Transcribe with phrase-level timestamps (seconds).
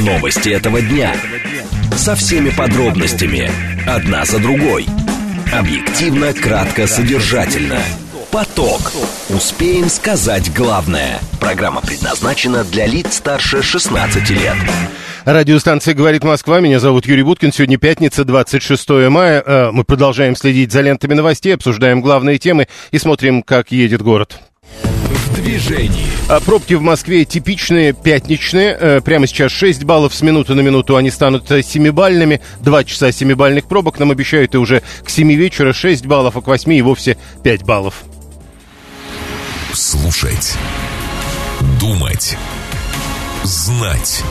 [0.00, 1.14] Новости этого дня.
[1.94, 3.50] Со всеми подробностями.
[3.86, 4.86] Одна за другой.
[5.52, 7.78] Объективно, кратко, содержательно.
[8.30, 8.80] Поток.
[9.28, 11.18] Успеем сказать главное.
[11.38, 14.56] Программа предназначена для лиц старше 16 лет.
[15.26, 16.60] Радиостанция «Говорит Москва».
[16.60, 17.52] Меня зовут Юрий Буткин.
[17.52, 19.42] Сегодня пятница, 26 мая.
[19.44, 24.40] Э, мы продолжаем следить за лентами новостей, обсуждаем главные темы и смотрим, как едет город.
[25.30, 26.06] В движении.
[26.28, 28.76] А Пробки в Москве типичные, пятничные.
[28.78, 30.96] Э, Прямо сейчас 6 баллов с минуты на минуту.
[30.96, 32.40] Они станут э, семибальными.
[32.60, 36.46] Два часа семибальных пробок нам обещают и уже к 7 вечера 6 баллов, а к
[36.46, 37.94] 8 и вовсе 5 баллов.
[39.72, 40.54] Слушать.
[41.78, 42.36] Думать.
[43.44, 44.22] Знать.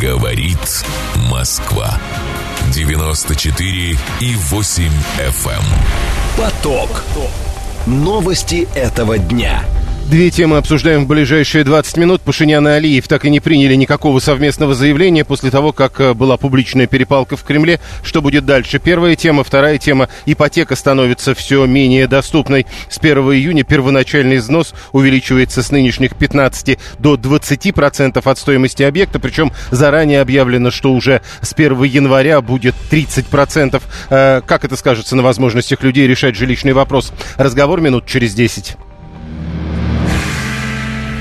[0.00, 0.84] Говорит
[1.30, 1.98] Москва.
[2.74, 5.52] 94 и 8 FM.
[5.52, 5.62] эм.
[6.36, 7.02] Поток.
[7.88, 9.62] Новости этого дня.
[10.08, 12.22] Две темы обсуждаем в ближайшие 20 минут.
[12.22, 16.38] Пашинян и Алиев так и не приняли никакого совместного заявления после того, как э, была
[16.38, 17.78] публичная перепалка в Кремле.
[18.02, 18.78] Что будет дальше?
[18.78, 19.44] Первая тема.
[19.44, 20.08] Вторая тема.
[20.24, 22.64] Ипотека становится все менее доступной.
[22.88, 29.18] С 1 июня первоначальный взнос увеличивается с нынешних 15 до 20% от стоимости объекта.
[29.18, 33.82] Причем заранее объявлено, что уже с 1 января будет 30%.
[34.08, 37.12] Э, Как это скажется на возможностях людей решать жилищный вопрос?
[37.36, 38.78] Разговор минут через 10.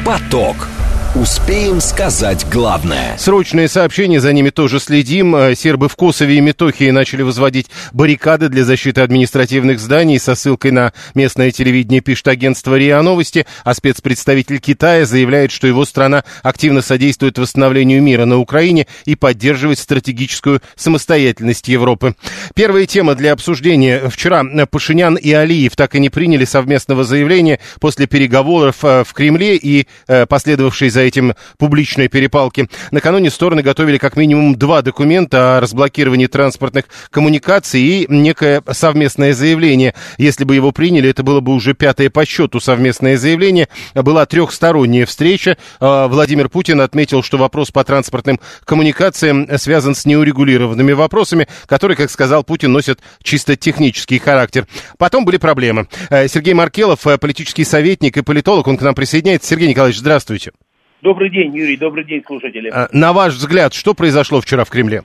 [0.08, 0.77] Поток.
[1.22, 3.18] Успеем сказать главное.
[3.18, 5.36] Срочные сообщения, за ними тоже следим.
[5.36, 10.20] Э, Сербы в Косове и Метохии начали возводить баррикады для защиты административных зданий.
[10.20, 15.86] Со ссылкой на местное телевидение пишет агентство РИА Новости, а спецпредставитель Китая заявляет, что его
[15.86, 22.14] страна активно содействует восстановлению мира на Украине и поддерживает стратегическую самостоятельность Европы.
[22.54, 24.08] Первая тема для обсуждения.
[24.10, 29.56] Вчера Пашинян и Алиев так и не приняли совместного заявления после переговоров э, в Кремле
[29.56, 32.70] и э, последовавшей за этим публичной перепалки.
[32.92, 39.94] Накануне стороны готовили как минимум два документа о разблокировании транспортных коммуникаций и некое совместное заявление.
[40.18, 43.68] Если бы его приняли, это было бы уже пятое по счету совместное заявление.
[43.96, 45.58] Была трехсторонняя встреча.
[45.80, 52.12] А, Владимир Путин отметил, что вопрос по транспортным коммуникациям связан с неурегулированными вопросами, которые, как
[52.12, 54.68] сказал Путин, носят чисто технический характер.
[54.98, 55.88] Потом были проблемы.
[56.10, 59.50] Э, Сергей Маркелов, э, политический советник и политолог, он к нам присоединяется.
[59.50, 60.52] Сергей Николаевич, здравствуйте.
[61.02, 62.72] Добрый день, Юрий, добрый день, слушатели.
[62.74, 65.04] Э, На ваш взгляд, что произошло вчера в Кремле?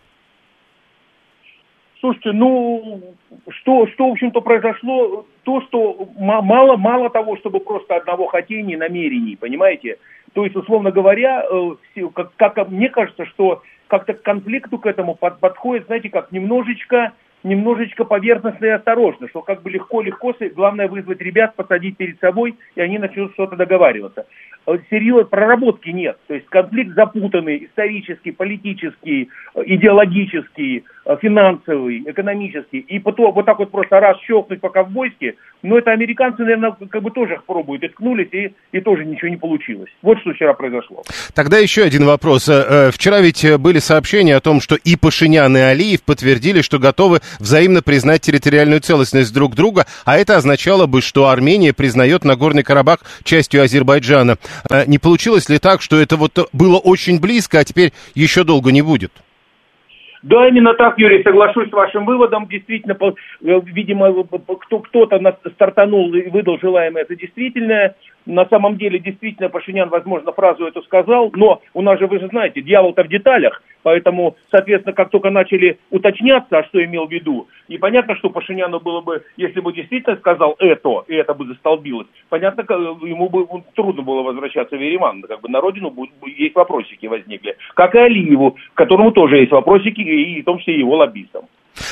[2.01, 3.15] Слушайте, ну,
[3.49, 8.77] что, что, в общем-то, произошло, то, что ма- мало, мало того, чтобы просто одного хотения,
[8.77, 9.99] намерений, понимаете?
[10.33, 11.71] То есть, условно говоря, э,
[12.15, 17.13] как, как мне кажется, что как-то к конфликту к этому под- подходит, знаете, как немножечко,
[17.45, 22.81] немножечко поверхностно и осторожно, что как бы легко-легко, главное вызвать ребят, посадить перед собой, и
[22.81, 24.27] они начнут что-то договариваться.
[24.67, 26.17] Э, Серьезно, проработки нет.
[26.29, 32.79] То есть конфликт запутанный, исторический, политический, э, идеологический, э, финансовый, экономический.
[32.79, 37.11] И потом вот так вот просто раз щелкнуть по-ковбойски, ну это американцы, наверное, как бы
[37.11, 39.91] тоже пробуют, и ткнулись, и, и тоже ничего не получилось.
[40.03, 41.03] Вот что вчера произошло.
[41.35, 42.45] Тогда еще один вопрос.
[42.93, 47.83] Вчера ведь были сообщения о том, что и Пашинян, и Алиев подтвердили, что готовы взаимно
[47.83, 53.63] признать территориальную целостность друг друга, а это означало бы, что Армения признает Нагорный Карабах частью
[53.63, 54.37] Азербайджана.
[54.71, 58.73] Э, Не получилось ли так, что это вот было очень близко, а теперь еще долго
[58.73, 59.13] не будет?
[60.23, 62.47] Да, именно так, Юрий, соглашусь с вашим выводом.
[62.47, 64.25] Действительно, э, видимо,
[64.69, 65.21] кто-то
[65.55, 67.95] стартанул и выдал желаемое, это действительно.
[68.25, 72.29] На самом деле, действительно, Пашинян, возможно, фразу эту сказал, но у нас же, вы же
[72.29, 77.49] знаете, дьявол-то в деталях, поэтому, соответственно, как только начали уточняться, а что имел в виду,
[77.69, 82.07] и понятно, что Пашиняну было бы, если бы действительно сказал это, и это бы застолбилось,
[82.29, 82.75] понятно, э,
[83.09, 87.57] ему бы трудно было возвращаться в Ереван, как бы на родину будут, есть вопросики возникли,
[87.75, 91.47] как и Алиеву, которому тоже есть вопросики, и в том числе его лоббистам.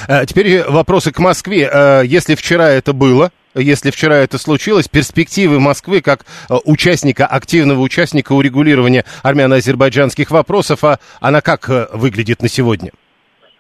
[0.09, 1.69] Э, Теперь вопросы к Москве.
[1.73, 6.25] Э, Если вчера это было, если вчера это случилось, перспективы Москвы как
[6.65, 12.91] участника, активного участника урегулирования армяно-азербайджанских вопросов, а она как выглядит на сегодня?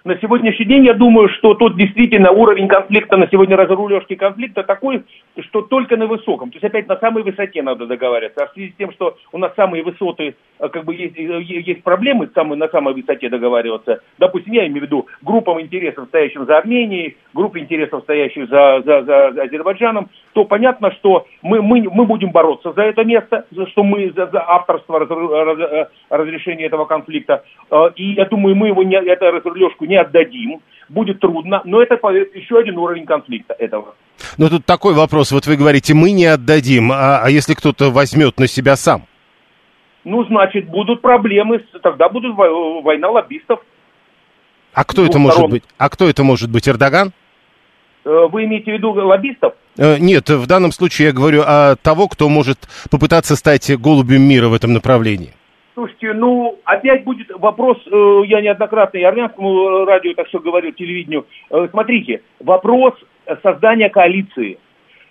[0.02, 5.05] На сегодняшний день я думаю, что тут действительно уровень конфликта на сегодня разрулежки конфликта такой,
[5.40, 6.50] что только на высоком.
[6.50, 8.44] То есть опять на самой высоте надо договариваться.
[8.44, 10.37] А в связи с тем, что у нас самые высоты,
[10.69, 14.01] как бы есть, э, есть проблемы самой- на самой высоте договариваться.
[14.19, 19.03] Допустим, я имею в виду группам интересов, стоящим за Арменией, группы интересов, стоящих за, за,
[19.03, 23.83] за Азербайджаном, то понятно, что мы, мы, мы будем бороться за это место, за что
[23.83, 27.43] мы за, за авторство разру- раз- э, разрешения этого конфликта.
[27.71, 30.61] Э, И я думаю, мы его не, эту разрулежку не отдадим.
[30.89, 31.95] Будет трудно, но это
[32.35, 33.95] еще один уровень конфликта этого.
[34.39, 38.41] Но тут такой вопрос, вот вы говорите, мы не отдадим, а, а если кто-то возьмет
[38.41, 39.03] на себя сам?
[40.05, 43.61] Ну, значит, будут проблемы, тогда будут война лоббистов.
[44.73, 45.64] А кто это может быть?
[45.79, 46.69] А кто это может быть?
[46.69, 47.12] Эрдоган?
[48.05, 49.55] Э, вы имеете в виду лоббистов?
[49.76, 52.58] Э, нет, в данном случае я говорю о того, кто может
[52.91, 55.32] попытаться стать голубем мира в этом направлении.
[55.75, 61.26] Слушайте, ну, опять будет вопрос, э, я неоднократно и армянскому радио так что говорил, телевидению.
[61.70, 62.94] Смотрите, вопрос
[63.43, 64.58] создания коалиции.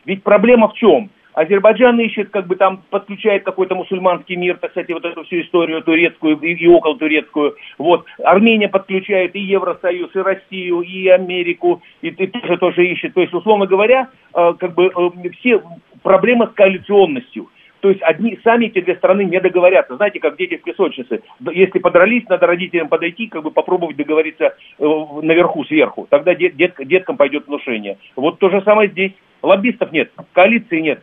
[0.06, 1.10] Ведь проблема в чем?
[1.40, 5.82] Азербайджан ищет, как бы там подключает какой-то мусульманский мир, так сказать, вот эту всю историю
[5.82, 7.56] турецкую и, и около турецкую.
[7.78, 8.04] Вот.
[8.22, 13.14] Армения подключает и Евросоюз, и Россию, и Америку, и, и тоже тоже ищет.
[13.14, 15.64] То есть, условно говоря, э, как бы э, все
[16.04, 17.48] проблемы с коалиционностью.
[17.80, 19.96] То есть одни, сами эти две страны не договорятся.
[19.96, 21.22] Знаете, как дети в песочнице.
[21.54, 24.84] Если подрались, надо родителям подойти, как бы попробовать договориться э,
[25.22, 26.06] наверху, сверху.
[26.10, 27.98] Тогда дет, дет, деткам пойдет внушение.
[28.18, 29.14] Вот то же самое здесь.
[29.42, 31.02] Лоббистов нет, коалиции нет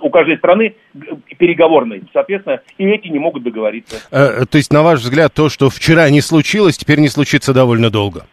[0.00, 0.74] у каждой страны
[1.38, 2.02] переговорной.
[2.12, 3.96] Соответственно, и эти не могут договориться.
[4.10, 7.90] Э, то есть, на ваш взгляд, то, что вчера не случилось, теперь не случится довольно
[7.90, 8.26] долго?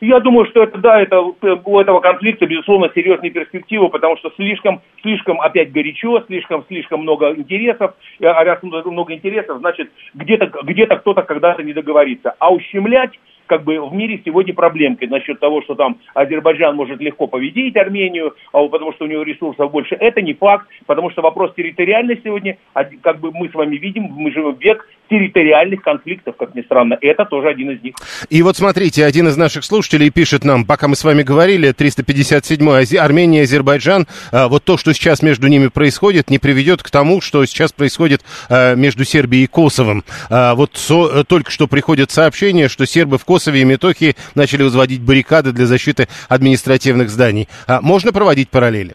[0.00, 4.82] Я думаю, что это, да, это, у этого конфликта, безусловно, серьезные перспективы, потому что слишком,
[5.00, 11.22] слишком опять горячо, слишком, слишком много интересов, а раз много интересов, значит, где-то где кто-то
[11.22, 12.34] когда-то не договорится.
[12.38, 13.12] А ущемлять
[13.46, 18.34] как бы в мире сегодня проблемки насчет того, что там Азербайджан может легко победить Армению,
[18.52, 19.94] а потому что у него ресурсов больше.
[19.94, 22.56] Это не факт, потому что вопрос территориальный сегодня,
[23.02, 26.96] как бы мы с вами видим, мы живем в век территориальных конфликтов, как ни странно.
[27.00, 27.94] Это тоже один из них.
[28.30, 32.96] И вот смотрите, один из наших слушателей пишет нам, пока мы с вами говорили, 357-й
[32.96, 37.44] Армения, Азербайджан, а, вот то, что сейчас между ними происходит, не приведет к тому, что
[37.44, 40.04] сейчас происходит а, между Сербией и Косовом.
[40.30, 40.70] Вот
[41.28, 46.06] только что приходит сообщение, что сербы в Косове и Метохии начали возводить баррикады для защиты
[46.28, 47.48] административных зданий.
[47.82, 48.94] Можно проводить параллели?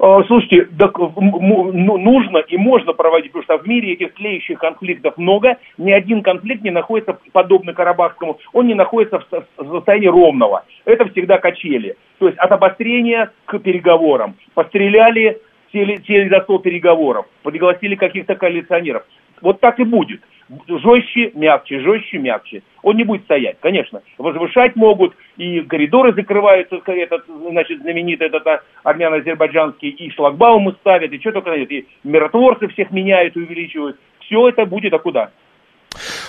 [0.00, 5.16] А, слушайте, так, ну, нужно и можно проводить, потому что в мире этих тлеющих конфликтов
[5.18, 5.56] много.
[5.76, 10.64] Ни один конфликт не находится, подобно Карабахскому, он не находится в состоянии ровного.
[10.84, 11.96] Это всегда качели.
[12.18, 14.34] То есть от обострения к переговорам.
[14.54, 15.40] Постреляли,
[15.72, 19.04] сели, сели за стол переговоров, пригласили каких-то коалиционеров.
[19.42, 20.22] Вот так и будет
[20.68, 22.62] жестче, мягче, жестче, мягче.
[22.82, 24.02] Он не будет стоять, конечно.
[24.16, 31.20] Возвышать могут, и коридоры закрывают, этот, значит, знаменитый этот а, армяно-азербайджанский, и шлагбаумы ставят, и
[31.20, 33.98] что только, и миротворцы всех меняют и увеличивают.
[34.20, 35.30] Все это будет, а куда?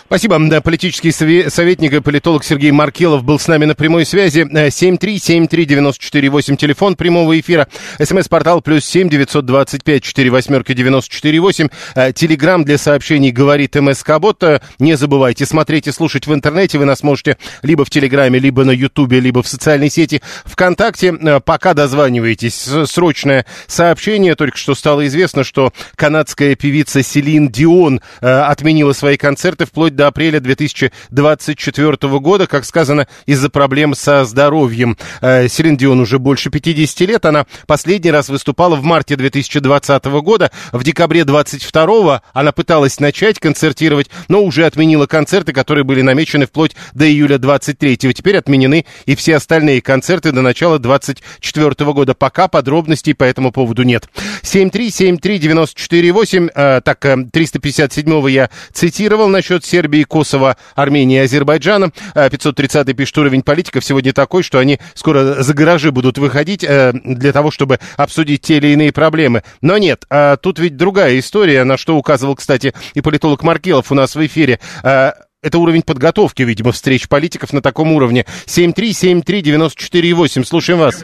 [0.10, 0.38] Спасибо.
[0.40, 4.42] Да, политический советник и политолог Сергей Маркелов был с нами на прямой связи.
[4.42, 7.68] 7373948, телефон прямого эфира.
[8.02, 11.68] СМС-портал плюс 7 925 4 восьмерки 94 8.
[12.16, 14.44] Телеграмм для сообщений говорит МСК Бот.
[14.80, 16.80] Не забывайте смотреть и слушать в интернете.
[16.80, 21.16] Вы нас можете либо в Телеграме, либо на Ютубе, либо в социальной сети ВКонтакте.
[21.22, 22.68] Э, пока дозваниваетесь.
[22.88, 24.34] Срочное сообщение.
[24.34, 30.08] Только что стало известно, что канадская певица Селин Дион э, отменила свои концерты вплоть до
[30.08, 34.98] апреля 2024 года, как сказано, из-за проблем со здоровьем.
[35.20, 37.26] Э, Селин Дион уже больше 50 лет.
[37.26, 40.52] Она последний раз выступала в марте 2020 года.
[40.72, 46.78] В декабре 22 она пыталась начать концертировать, но уже отменила концерты, которые были намечены вплоть
[46.94, 48.14] до июля 23 -го.
[48.14, 52.14] Теперь отменены и все остальные концерты до начала 24 года.
[52.14, 54.08] Пока подробностей по этому поводу нет.
[54.44, 61.92] 7373948, э, так, 357 э, я цитировал насчет Сербии Сербии, Косово, Армении и Азербайджана.
[62.14, 67.34] 530-й пишет, уровень политиков сегодня такой, что они скоро за гаражи будут выходить э, для
[67.34, 69.42] того, чтобы обсудить те или иные проблемы.
[69.62, 73.96] Но нет, а тут ведь другая история, на что указывал, кстати, и политолог Маркелов у
[73.96, 74.60] нас в эфире.
[74.84, 78.26] Э, это уровень подготовки, видимо, встреч политиков на таком уровне.
[78.46, 81.04] 7373948, слушаем вас.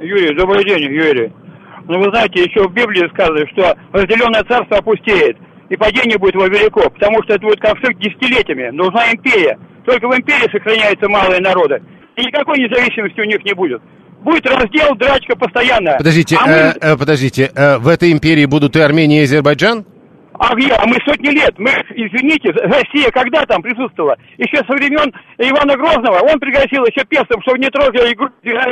[0.00, 1.32] Юрий, добрый день, Юрий.
[1.88, 5.38] Ну, вы знаете, еще в Библии сказано, что разделенное царство опустеет
[5.72, 8.68] и падение будет его велико, потому что это будет конфликт десятилетиями.
[8.76, 9.58] Нужна империя.
[9.86, 11.82] Только в империи сохраняются малые народы.
[12.14, 13.80] И никакой независимости у них не будет.
[14.20, 15.96] Будет раздел, драчка постоянная.
[15.96, 16.52] Подождите, а мы...
[16.52, 19.86] э, э, подождите, э, в этой империи будут и Армения, и Азербайджан?
[20.38, 20.72] А где?
[20.72, 21.58] А мы сотни лет.
[21.58, 24.16] Мы, извините, Россия когда там присутствовала?
[24.38, 26.20] Еще со времен Ивана Грозного.
[26.20, 28.28] Он пригласил еще пестов, чтобы не трогали игру.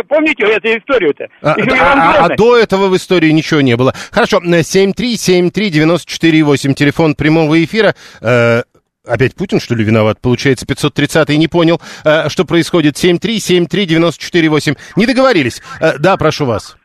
[0.09, 1.27] Помните эту историю-то?
[1.43, 3.93] А, а, а до этого в истории ничего не было.
[4.11, 7.95] Хорошо, 7373948, телефон прямого эфира.
[8.21, 8.63] Э,
[9.07, 10.21] Опять Путин, что ли, виноват?
[10.21, 12.97] Получается, 530-й не понял, э, что происходит.
[12.97, 14.77] 7373948.
[14.97, 15.63] Не договорились.
[15.81, 16.77] Э, да, прошу вас.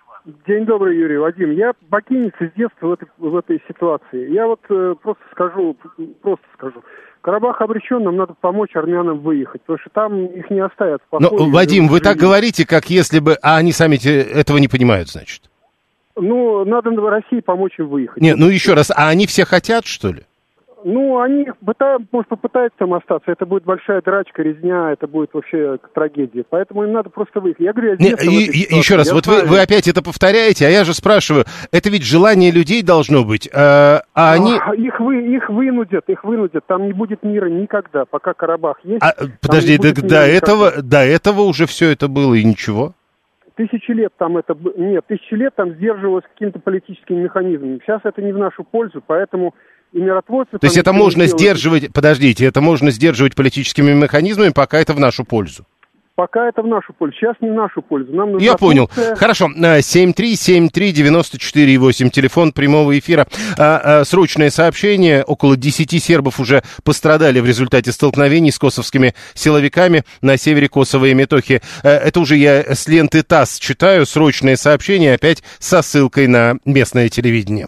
[0.47, 1.51] День добрый, Юрий Вадим.
[1.51, 4.31] Я бакинец с детства в этой, в этой ситуации.
[4.31, 5.77] Я вот э, просто скажу,
[6.21, 6.83] просто скажу.
[7.21, 11.01] Карабах обречен, нам надо помочь армянам выехать, потому что там их не оставят.
[11.11, 13.35] Но, Вадим, вы так говорите, как если бы...
[13.41, 15.43] А они сами этого не понимают, значит?
[16.15, 18.21] Ну, надо России помочь им выехать.
[18.21, 20.23] Нет, ну еще раз, а они все хотят, что ли?
[20.87, 23.31] Ну, они пытаются, может, попытаются там остаться.
[23.31, 26.43] Это будет большая драчка, резня, это будет вообще трагедия.
[26.47, 27.65] Поэтому им надо просто выехать.
[27.65, 29.47] Я говорю, я Не, и- еще раз, Я вот вы, знаю.
[29.49, 33.51] вы опять это повторяете, а я же спрашиваю, это ведь желание людей должно быть, э,
[33.55, 34.59] а они...
[34.63, 36.63] А, Их, вы, их вынудят, их вынудят.
[36.67, 39.01] Там не будет мира никогда, пока Карабах есть.
[39.01, 39.11] А,
[39.41, 40.81] подожди, до, до этого, никогда.
[40.99, 42.93] до этого уже все это было и ничего?
[43.55, 44.55] Тысячи лет там это...
[44.77, 47.79] Нет, тысячи лет там сдерживалось каким-то политическим механизмом.
[47.81, 49.55] Сейчас это не в нашу пользу, поэтому
[49.93, 50.57] и миротворцы...
[50.57, 51.39] То есть это можно делают.
[51.39, 55.65] сдерживать, подождите, это можно сдерживать политическими механизмами, пока это в нашу пользу.
[56.15, 57.17] Пока это в нашу пользу.
[57.19, 58.13] Сейчас не в нашу пользу.
[58.13, 58.87] Нам нужна Я понял.
[58.87, 59.15] Турция.
[59.17, 59.49] Хорошо.
[59.57, 63.27] Э, 7373948, телефон прямого эфира.
[63.57, 65.25] А, а, Срочное сообщение.
[65.25, 71.13] Около 10 сербов уже пострадали в результате столкновений с косовскими силовиками на севере Косово и
[71.13, 71.61] Метохи.
[71.83, 74.05] Э, Это уже я с ленты ТАСС читаю.
[74.05, 77.67] Срочное сообщение опять со ссылкой на местное телевидение.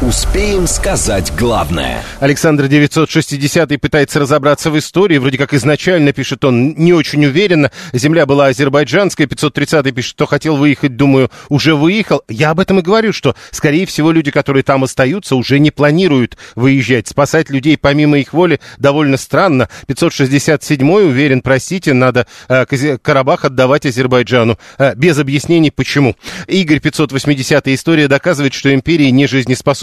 [0.00, 2.04] Успеем сказать главное.
[2.20, 5.18] Александр 960 пытается разобраться в истории.
[5.18, 7.72] Вроде как изначально, пишет он, не очень уверенно.
[7.92, 9.26] Земля была азербайджанская.
[9.26, 12.22] 530 пишет, что хотел выехать, думаю, уже выехал.
[12.28, 16.36] Я об этом и говорю, что, скорее всего, люди, которые там остаются, уже не планируют
[16.54, 17.08] выезжать.
[17.08, 19.68] Спасать людей помимо их воли довольно странно.
[19.88, 24.60] 567 уверен, простите, надо э, Карабах отдавать Азербайджану.
[24.78, 26.14] Э, без объяснений, почему.
[26.46, 29.26] Игорь 580 история доказывает, что империи не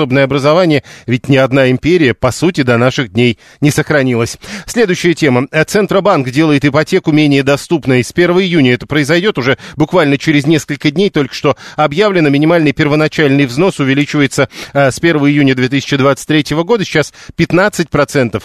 [0.05, 4.37] жизнеспособное образование, ведь ни одна империя, по сути, до наших дней не сохранилась.
[4.67, 5.47] Следующая тема.
[5.67, 8.03] Центробанк делает ипотеку менее доступной.
[8.03, 11.09] С 1 июня это произойдет уже буквально через несколько дней.
[11.09, 16.85] Только что объявлено, минимальный первоначальный взнос увеличивается э, с 1 июня 2023 года.
[16.85, 18.39] Сейчас 15% э,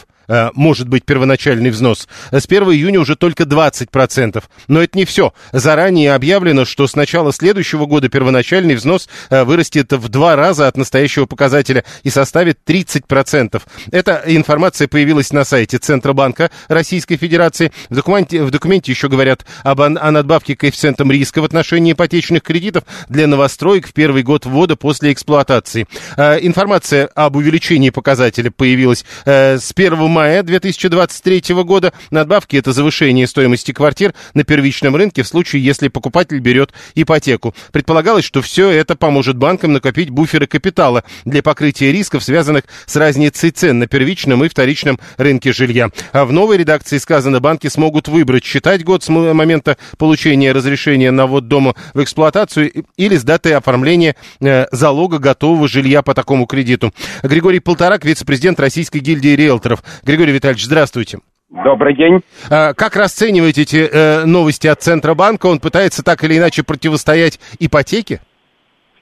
[0.55, 2.09] может быть первоначальный взнос.
[2.31, 4.43] С 1 июня уже только 20%.
[4.69, 5.33] Но это не все.
[5.53, 10.77] Заранее объявлено, что с начала следующего года первоначальный взнос э, вырастет в два раза от
[10.77, 13.61] настоящего показателя и составит 30%.
[13.91, 17.73] Эта информация появилась на сайте Центробанка Российской Федерации.
[17.89, 22.43] В документе, в документе еще говорят об, о надбавке к коэффициентам риска в отношении ипотечных
[22.43, 25.87] кредитов для новостроек в первый год ввода после эксплуатации.
[26.17, 31.93] Э, Информация об увеличении показателя появилась э, с 1 мая 2023 года.
[32.11, 37.55] Надбавки– это завышение стоимости квартир на первичном рынке в случае, если покупатель берет ипотеку.
[37.73, 43.51] Предполагалось, что все это поможет банкам накопить буферы капитала для покрытия рисков, связанных с разницей
[43.51, 45.91] цен на первичном и вторичном рынке жилья.
[46.13, 51.27] А в новой редакции сказано, банки смогут выбрать, считать год с момента получения разрешения на
[51.27, 56.93] ввод дома в эксплуатацию или с даты оформления э, залога готового жилья по такому кредиту.
[57.23, 59.83] Григорий Полторак, вице-президент Российской гильдии риэлторов.
[60.11, 61.21] Григорий Витальевич, здравствуйте.
[61.51, 62.21] Добрый день.
[62.51, 65.47] А, Как расцениваете эти э, новости от Центробанка?
[65.47, 68.21] Он пытается так или иначе противостоять ипотеке?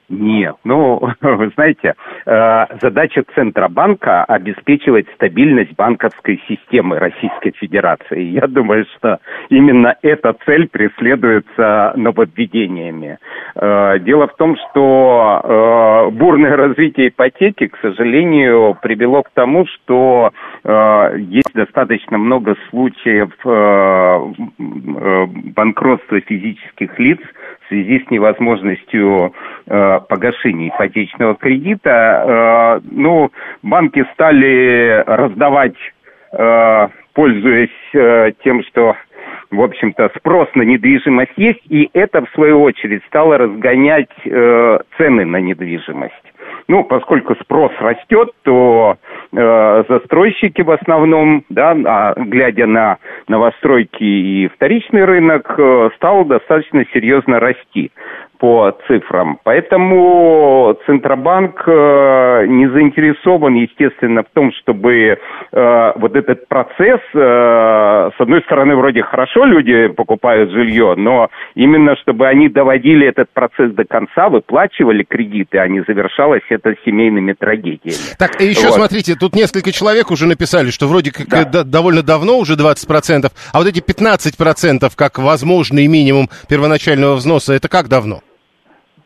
[0.09, 1.93] Нет, ну, вы знаете,
[2.25, 8.21] э, задача Центробанка обеспечивать стабильность банковской системы Российской Федерации.
[8.23, 13.19] Я думаю, что именно эта цель преследуется нововведениями.
[13.55, 20.31] Э, Дело в том, что э, бурное развитие ипотеки, к сожалению, привело к тому, что
[21.17, 23.29] есть достаточно много случаев
[25.55, 27.19] банкротства физических лиц
[27.69, 29.33] в связи с невозможностью
[29.67, 32.79] э, погашения ипотечного кредита.
[32.81, 35.77] Э, ну, банки стали раздавать,
[36.33, 38.95] э, пользуясь э, тем, что
[39.51, 45.25] в общем-то, спрос на недвижимость есть, и это, в свою очередь, стало разгонять э, цены
[45.25, 46.28] на недвижимость.
[46.69, 48.95] Ну, поскольку спрос растет, то
[49.33, 52.97] э, застройщики в основном, да, а, глядя на
[53.27, 57.91] новостройки и вторичный рынок, э, стал достаточно серьезно расти
[58.39, 59.37] по цифрам.
[59.43, 64.93] Поэтому Центробанк э, не заинтересован, естественно, в том, чтобы
[65.51, 71.95] э, вот этот процесс, э, с одной стороны, вроде хорошо люди покупают жилье, но именно
[71.97, 78.15] чтобы они доводили этот процесс до конца, выплачивали кредиты, а не завершалось это семейными трагедиями.
[78.17, 78.75] Так, и еще Вот.
[78.75, 81.43] смотрите, тут несколько человек уже написали, что вроде как Да.
[81.43, 87.67] д- довольно давно уже 20%, а вот эти 15% как возможный минимум первоначального взноса, это
[87.67, 88.21] как давно?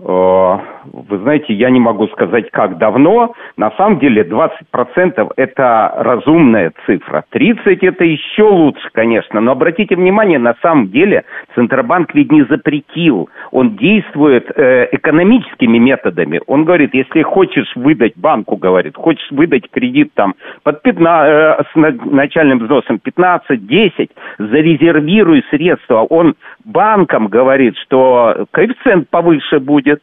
[0.04, 0.60] Og
[0.92, 3.34] вы знаете, я не могу сказать, как давно.
[3.58, 7.24] На самом деле 20% это разумная цифра.
[7.34, 9.42] 30% это еще лучше, конечно.
[9.42, 11.24] Но обратите внимание, на самом деле
[11.56, 13.30] Центробанк ведь не запретил.
[13.52, 16.42] Он действует э, экономическими методами.
[16.48, 22.06] Он говорит, если хочешь выдать банку, говорит, хочешь выдать кредит там под 15, э, с
[22.06, 24.10] начальным взносом 15-10,
[24.40, 26.02] зарезервируй средства.
[26.02, 26.36] Он
[26.66, 30.02] банкам говорит, что коэффициент повыше будет,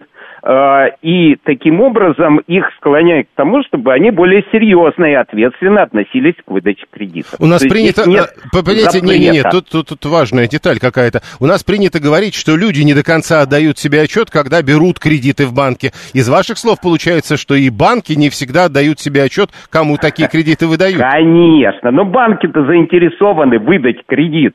[1.03, 6.51] и таким образом их склоняет к тому, чтобы они более серьезно и ответственно относились к
[6.51, 7.35] выдаче кредитов.
[7.39, 8.09] У нас То принято...
[8.09, 11.21] Нет э, понимаете, не, не, не, тут, тут, тут важная деталь какая-то.
[11.41, 15.47] У нас принято говорить, что люди не до конца отдают себе отчет, когда берут кредиты
[15.47, 15.93] в банке.
[16.15, 20.67] Из ваших слов получается, что и банки не всегда отдают себе отчет, кому такие кредиты
[20.67, 21.01] выдают.
[21.01, 24.55] Конечно, но банки-то заинтересованы выдать кредит.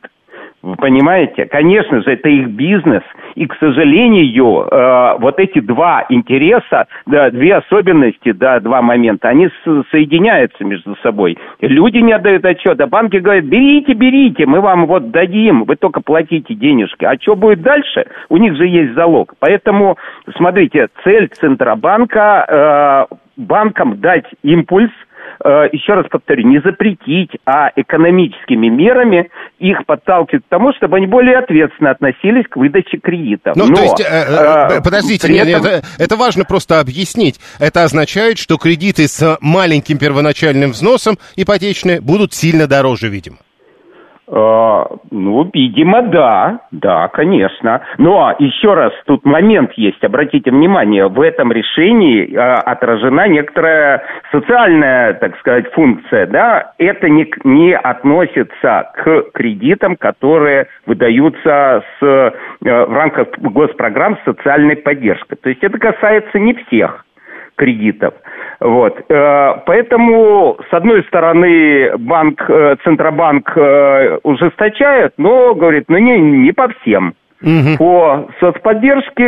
[0.65, 1.45] Вы понимаете?
[1.45, 3.03] Конечно же, это их бизнес.
[3.35, 9.47] И, к сожалению, э, вот эти два интереса, две особенности, да, два момента, они
[9.91, 11.37] соединяются между собой.
[11.61, 16.01] Люди не отдают отчет, а банки говорят, берите, берите, мы вам вот дадим, вы только
[16.01, 17.05] платите денежки.
[17.05, 18.07] А что будет дальше?
[18.29, 19.35] У них же есть залог.
[19.37, 19.97] Поэтому,
[20.35, 24.89] смотрите, цель Центробанка э, банкам дать импульс–
[25.43, 31.37] еще раз повторю, не запретить, а экономическими мерами их подталкивать к тому, чтобы они более
[31.37, 33.55] ответственно относились к выдаче кредитов.
[33.55, 35.65] Ну, Но, то есть, э, э, э подождите, нет, этом...
[35.65, 37.39] это, это важно просто объяснить.
[37.59, 43.37] Это означает, что кредиты с маленьким первоначальным взносом ипотечные будут сильно дороже, видимо.
[44.27, 47.81] А, ну, видимо, да, да, конечно.
[47.97, 55.13] Но еще раз, тут момент есть, обратите внимание, в этом решении а, отражена некоторая социальная,
[55.13, 62.93] так сказать, функция, да, это не, не относится к кредитам, которые выдаются с, э, в
[62.93, 65.35] рамках госпрограмм социальной поддержки.
[65.35, 67.05] То есть это касается не всех
[67.55, 68.13] кредитов.
[68.59, 68.97] Вот.
[69.09, 76.51] Э, поэтому, с одной стороны, банк, э, Центробанк э, ужесточает, но говорит, ну не, не
[76.51, 77.15] по всем.
[77.41, 77.77] Угу.
[77.77, 79.23] По соцподдержке,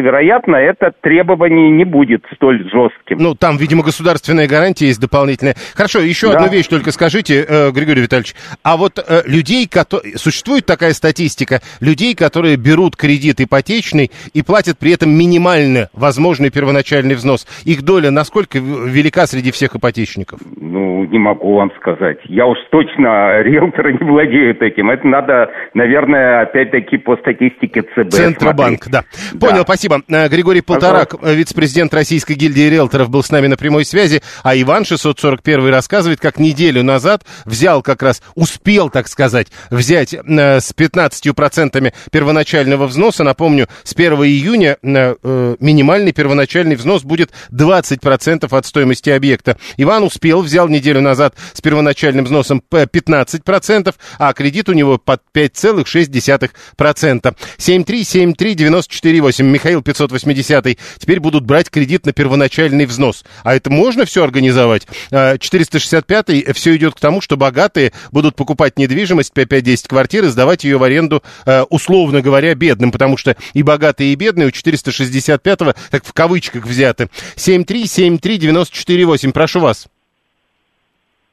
[0.00, 3.18] вероятно, это требование не будет столь жестким.
[3.18, 5.54] Ну, там, видимо, государственная гарантия есть дополнительная.
[5.74, 6.38] Хорошо, еще да.
[6.38, 8.34] одну вещь только скажите, э, Григорий Витальевич.
[8.64, 10.16] А вот э, людей, которые...
[10.16, 17.14] Существует такая статистика, людей, которые берут кредит ипотечный и платят при этом минимально возможный первоначальный
[17.14, 17.46] взнос.
[17.66, 20.40] Их доля насколько велика среди всех ипотечников?
[20.56, 22.18] Ну, не могу вам сказать.
[22.24, 24.90] Я уж точно риэлторы не владеют этим.
[24.90, 28.12] Это надо, наверное, опять-таки по статистике статистики ЦБ.
[28.12, 29.04] Центробанк, да.
[29.32, 29.38] да.
[29.38, 30.02] Понял, спасибо.
[30.08, 31.34] Э, Григорий Полторак, Пожалуйста.
[31.34, 36.38] вице-президент Российской гильдии риэлторов, был с нами на прямой связи, а Иван 641 рассказывает, как
[36.38, 43.24] неделю назад взял как раз, успел, так сказать, взять э, с 15% первоначального взноса.
[43.24, 49.56] Напомню, с 1 июня э, минимальный первоначальный взнос будет 20% от стоимости объекта.
[49.76, 57.34] Иван успел, взял неделю назад с первоначальным взносом 15%, а кредит у него под 5,6%.
[57.58, 59.42] 7373948.
[59.42, 60.78] Михаил 580.
[60.98, 63.24] Теперь будут брать кредит на первоначальный взнос.
[63.42, 64.86] А это можно все организовать?
[65.10, 70.64] 465 а, все идет к тому, что богатые будут покупать недвижимость 5-10 квартир и сдавать
[70.64, 75.74] ее в аренду, а, условно говоря, бедным, потому что и богатые, и бедные у 465-го,
[75.90, 77.08] так в кавычках взяты.
[77.36, 79.32] 7373948.
[79.32, 79.88] Прошу вас.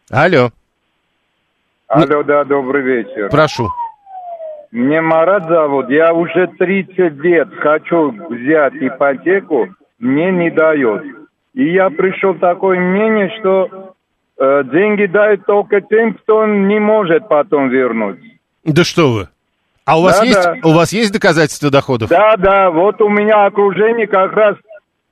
[0.10, 0.52] Алло.
[1.88, 3.30] Алло, да, добрый вечер.
[3.30, 3.70] Прошу.
[4.78, 5.90] Мне Марат зовут.
[5.90, 11.02] Я уже 30 лет хочу взять ипотеку, мне не дают.
[11.56, 13.96] И я пришел к такое мнение, что
[14.38, 18.20] э, деньги дают только тем, кто не может потом вернуть.
[18.66, 19.30] Да что вы?
[19.84, 20.56] А у вас, да, есть, да.
[20.64, 22.10] у вас есть доказательства доходов?
[22.12, 22.70] Да, да.
[22.70, 24.58] Вот у меня окружение как раз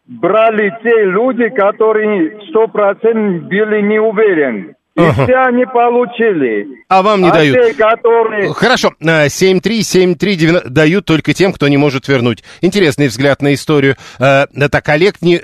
[0.06, 4.76] брали те люди, которые сто процентов были не уверены.
[4.96, 5.26] И ага.
[5.26, 6.68] все они получили.
[6.88, 7.58] А вам не а дают?
[7.58, 8.54] Те, которые...
[8.54, 12.44] Хорошо, 7-3-7-3 дают только тем, кто не может вернуть.
[12.62, 13.98] Интересный взгляд на историю.
[14.20, 15.42] Э, так, Олег не...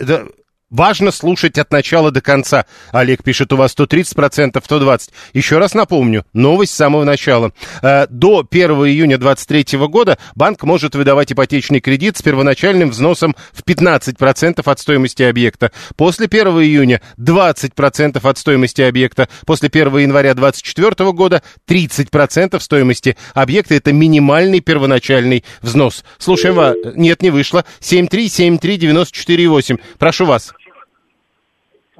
[0.71, 2.65] Важно слушать от начала до конца.
[2.93, 5.09] Олег пишет, у вас 130%, 120%.
[5.33, 7.51] Еще раз напомню, новость с самого начала.
[7.81, 13.63] Э, до 1 июня 2023 года банк может выдавать ипотечный кредит с первоначальным взносом в
[13.63, 15.73] 15% от стоимости объекта.
[15.97, 19.27] После 1 июня 20% от стоимости объекта.
[19.45, 23.75] После 1 января 2024 года 30% стоимости объекта.
[23.75, 26.05] Это минимальный первоначальный взнос.
[26.17, 26.77] Слушаем вас.
[26.95, 27.65] Нет, не вышло.
[27.81, 29.77] 7373948.
[29.99, 30.53] Прошу вас.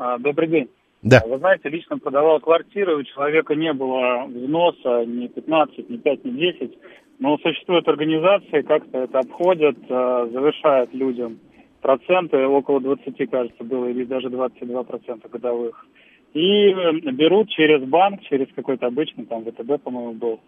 [0.04, 0.68] А, добрый день.
[1.04, 1.22] Да.
[1.28, 6.32] Вы знаете, лично продавал квартиру, у человека не было взноса ни 15, ни 5, ни
[6.32, 6.78] 10,
[7.20, 11.38] но существуют организации, как-то это обходят, а, завершают людям
[11.82, 15.86] проценты, около 20, кажется, было, или даже 22 процента годовых.
[16.34, 16.74] И
[17.12, 20.40] берут через банк, через какой-то обычный, там, ВТБ, по-моему, был,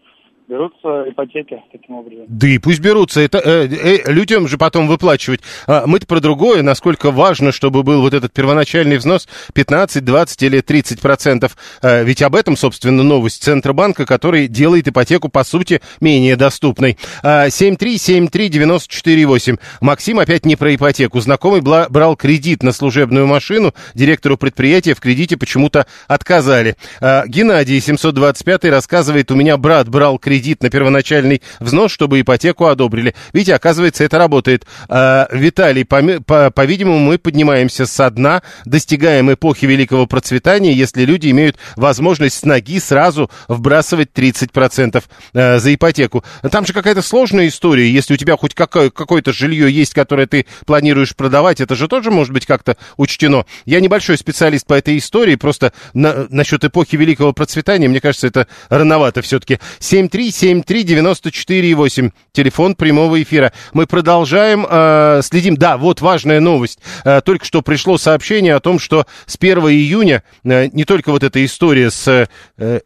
[0.53, 2.25] берутся ипотеки таким образом.
[2.27, 3.21] Да и пусть берутся.
[3.21, 5.41] Это э, э, людям же потом выплачивать.
[5.65, 10.61] А мы-то про другое, насколько важно, чтобы был вот этот первоначальный взнос 15, 20 или
[10.61, 11.57] 30 процентов.
[11.81, 16.99] Э, ведь об этом, собственно, новость Центробанка, который делает ипотеку, по сути, менее доступной.
[17.23, 19.57] Э, 7373948.
[19.81, 21.19] Максим опять не про ипотеку.
[21.19, 23.73] Знакомый бла- брал кредит на служебную машину.
[23.95, 26.75] Директору предприятия в кредите почему-то отказали.
[27.01, 32.65] Э, Геннадий 725 рассказывает, у меня брат брал кредит кредит на первоначальный взнос, чтобы ипотеку
[32.65, 33.15] одобрили.
[33.31, 34.65] Видите, оказывается, это работает.
[34.89, 41.29] А, Виталий, по, по, по-видимому, мы поднимаемся со дна, достигаем эпохи великого процветания, если люди
[41.31, 45.01] имеют возможность с ноги сразу вбрасывать 30%
[45.33, 46.25] а, за ипотеку.
[46.51, 47.89] Там же какая-то сложная история.
[47.89, 52.11] Если у тебя хоть какое, какое-то жилье есть, которое ты планируешь продавать, это же тоже
[52.11, 53.45] может быть как-то учтено.
[53.63, 58.47] Я небольшой специалист по этой истории, просто на, насчет эпохи великого процветания, мне кажется, это
[58.67, 59.59] рановато все-таки.
[59.79, 62.11] 7 7373948.
[62.31, 63.53] Телефон прямого эфира.
[63.73, 65.55] Мы продолжаем, э, следим.
[65.55, 66.79] Да, вот важная новость.
[67.03, 71.23] Э, только что пришло сообщение о том, что с 1 июня э, не только вот
[71.23, 72.27] эта история с...
[72.57, 72.79] Э,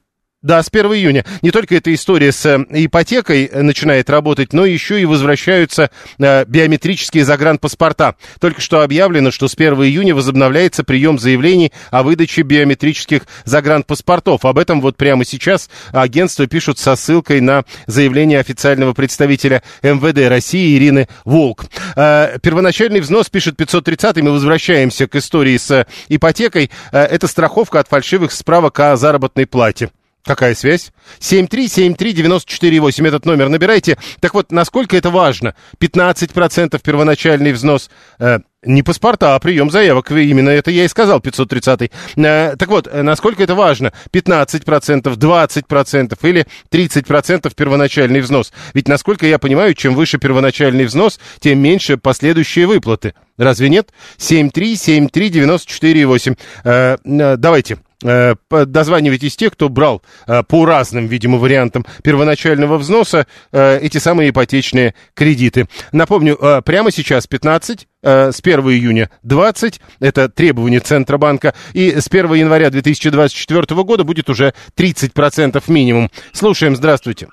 [0.43, 1.25] да, с 1 июня.
[1.41, 6.45] Не только эта история с э, ипотекой э, начинает работать, но еще и возвращаются э,
[6.45, 8.15] биометрические загранпаспорта.
[8.39, 14.45] Только что объявлено, что с 1 июня возобновляется прием заявлений о выдаче биометрических загранпаспортов.
[14.45, 20.77] Об этом вот прямо сейчас агентство пишут со ссылкой на заявление официального представителя МВД России
[20.77, 21.65] Ирины Волк.
[21.95, 26.69] Первоначальный взнос, пишет 530 мы возвращаемся к истории с ипотекой.
[26.91, 29.89] Это страховка от фальшивых справок о заработной плате.
[30.27, 30.91] Какая связь?
[31.21, 33.97] 7373948, этот номер набирайте.
[34.19, 35.55] Так вот, насколько это важно?
[35.79, 37.89] 15% первоначальный взнос.
[38.19, 40.11] Э, не паспорта, а прием заявок.
[40.11, 43.93] Именно это я и сказал, 530 э, Так вот, насколько это важно?
[44.11, 48.51] 15%, 20% или 30% первоначальный взнос.
[48.73, 53.13] Ведь, насколько я понимаю, чем выше первоначальный взнос, тем меньше последующие выплаты.
[53.37, 53.91] Разве нет?
[54.17, 56.37] 7373948.
[56.65, 63.27] Э, э, давайте э, дозванивайтесь тех, кто брал э, по разным, видимо, вариантам первоначального взноса
[63.51, 65.67] э, эти самые ипотечные кредиты.
[65.91, 72.33] Напомню, прямо сейчас 15, э, с 1 июня 20, это требование Центробанка, и с 1
[72.33, 76.09] января 2024 года будет уже 30% минимум.
[76.31, 77.27] Слушаем, здравствуйте.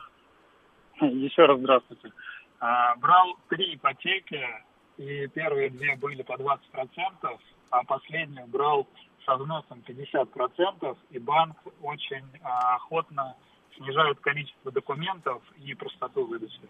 [1.00, 2.11] Еще раз здравствуйте.
[2.61, 4.40] А, брал три ипотеки,
[4.96, 6.59] и первые две были по 20%,
[7.70, 8.87] а последнюю брал
[9.27, 13.35] со взносом 50%, и банк очень а, охотно
[13.77, 16.61] снижает количество документов и простоту выдачи.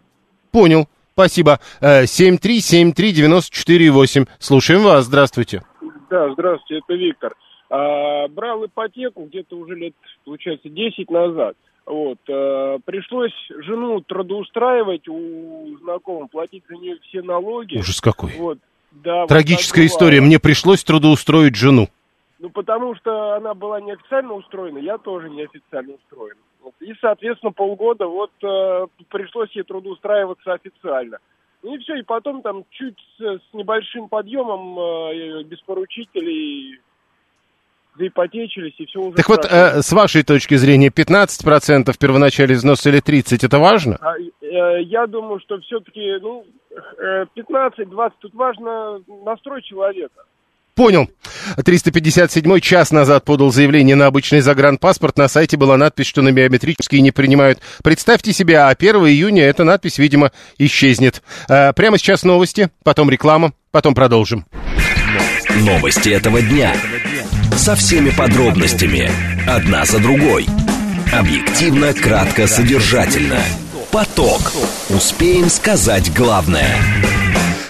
[0.51, 0.87] Понял.
[1.13, 1.59] Спасибо.
[1.81, 4.21] 7373948.
[4.21, 5.05] Э, Слушаем вас.
[5.05, 5.61] Здравствуйте.
[6.09, 7.35] Да, здравствуйте, это Виктор.
[7.69, 11.55] А, брал ипотеку где-то уже лет, получается, 10 назад.
[11.85, 17.77] Вот, а, пришлось жену трудоустраивать у знакомых, платить за нее все налоги.
[17.77, 18.33] Ужас какой.
[18.37, 18.59] Вот,
[18.91, 20.21] да, Трагическая вот история.
[20.21, 21.89] Мне пришлось трудоустроить жену.
[22.39, 26.35] Ну, потому что она была неофициально устроена, я тоже неофициально устроен.
[26.61, 26.73] Вот.
[26.79, 31.19] И, соответственно, полгода вот э, пришлось ей трудоустраиваться официально.
[31.63, 36.79] И все, и потом там чуть с, с небольшим подъемом э, без поручителей
[37.97, 43.01] заипотечились, и все уже Так вот, э, с вашей точки зрения, 15% первоначальный взнос или
[43.01, 43.97] 30% это важно?
[44.01, 46.45] А, э, я думаю, что все-таки ну,
[46.97, 50.25] э, 15-20 тут важно настрой человека.
[50.75, 51.09] Понял.
[51.63, 55.17] 357 час назад подал заявление на обычный загранпаспорт.
[55.17, 57.59] На сайте была надпись, что на биометрические не принимают.
[57.81, 61.23] Представьте себе, а 1 июня эта надпись, видимо, исчезнет.
[61.47, 64.45] А, прямо сейчас новости, потом реклама, потом продолжим.
[65.61, 66.75] Новости этого дня.
[67.55, 69.09] Со всеми подробностями.
[69.47, 70.45] Одна за другой.
[71.13, 73.39] Объективно, кратко, содержательно.
[73.91, 74.51] Поток.
[74.89, 76.75] Успеем сказать главное.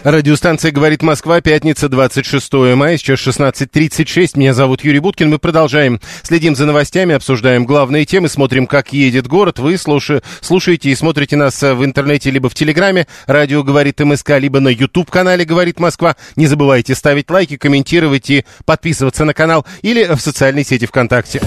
[0.06, 4.38] Радиостанция «Говорит Москва», пятница, 26 мая, сейчас 16.36.
[4.38, 5.32] Меня зовут Юрий Буткин.
[5.32, 6.00] Мы продолжаем.
[6.22, 9.58] Следим за новостями, обсуждаем главные темы, смотрим, как едет город.
[9.58, 14.60] Вы слушай, слушаете и смотрите нас в интернете либо в Телеграме, радио «Говорит МСК», либо
[14.60, 16.16] на YouTube-канале «Говорит Москва».
[16.36, 21.42] Не забывайте ставить лайки, комментировать и подписываться на канал или в социальной сети ВКонтакте.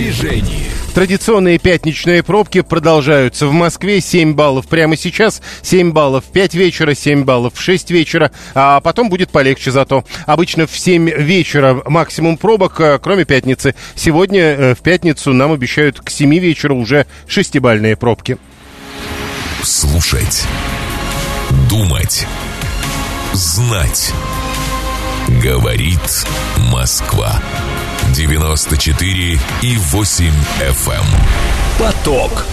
[0.00, 0.64] Движении.
[0.94, 4.00] Традиционные пятничные пробки продолжаются в Москве.
[4.00, 8.80] 7 баллов прямо сейчас, 7 баллов в 5 вечера, 7 баллов в 6 вечера, а
[8.80, 10.04] потом будет полегче зато.
[10.24, 13.74] Обычно в 7 вечера максимум пробок, э, кроме пятницы.
[13.94, 18.38] Сегодня э, в пятницу нам обещают к 7 вечера уже шестибальные пробки.
[19.62, 20.44] Слушать.
[21.68, 22.26] Думать.
[23.34, 24.12] Знать.
[25.42, 26.26] Говорит
[26.72, 27.38] Москва.
[28.12, 30.92] 94 и 8 FM.
[30.92, 31.04] эм.
[31.78, 32.44] Поток.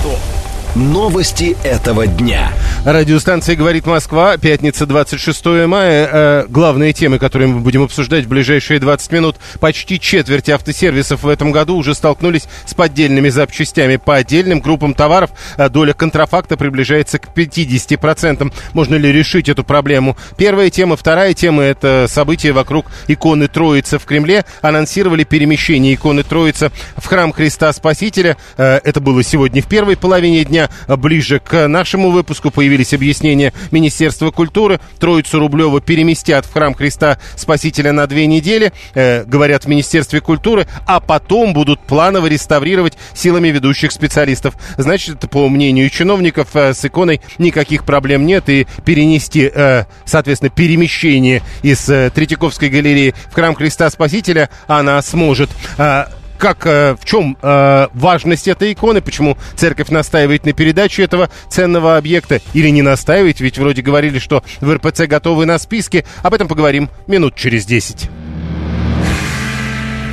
[0.75, 2.51] Новости этого дня.
[2.85, 6.09] Радиостанция «Говорит Москва», пятница, 26 мая.
[6.11, 9.35] Э, главные темы, которые мы будем обсуждать в ближайшие 20 минут.
[9.59, 13.97] Почти четверть автосервисов в этом году уже столкнулись с поддельными запчастями.
[13.97, 18.53] По отдельным группам товаров э, доля контрафакта приближается к 50%.
[18.73, 20.15] Можно ли решить эту проблему?
[20.37, 20.95] Первая тема.
[20.95, 24.45] Вторая тема– это события вокруг иконы Троицы в Кремле.
[24.61, 28.37] Анонсировали перемещение иконы Троицы в храм Христа Спасителя.
[28.57, 30.56] Э, это было сегодня в первой половине дня
[30.87, 34.79] ближе к нашему выпуску появились объяснения Министерства культуры.
[34.99, 40.67] Троицу Рублева переместят в храм Христа Спасителя на две недели, э, говорят в Министерстве культуры,
[40.85, 44.55] а потом будут планово реставрировать силами ведущих специалистов.
[44.77, 51.41] Значит, по мнению чиновников, э, с иконой никаких проблем нет, и перенести, э, соответственно, перемещение
[51.61, 55.49] из э, Третьяковской галереи в храм Христа Спасителя она сможет.
[55.77, 61.29] А, как, э, в чем э, важность этой иконы, почему церковь настаивает на передаче этого
[61.49, 66.05] ценного объекта или не настаивает, ведь вроде говорили, что в РПЦ готовы на списке.
[66.23, 68.09] Об этом поговорим минут через 10.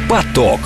[0.08, 0.60] Поток.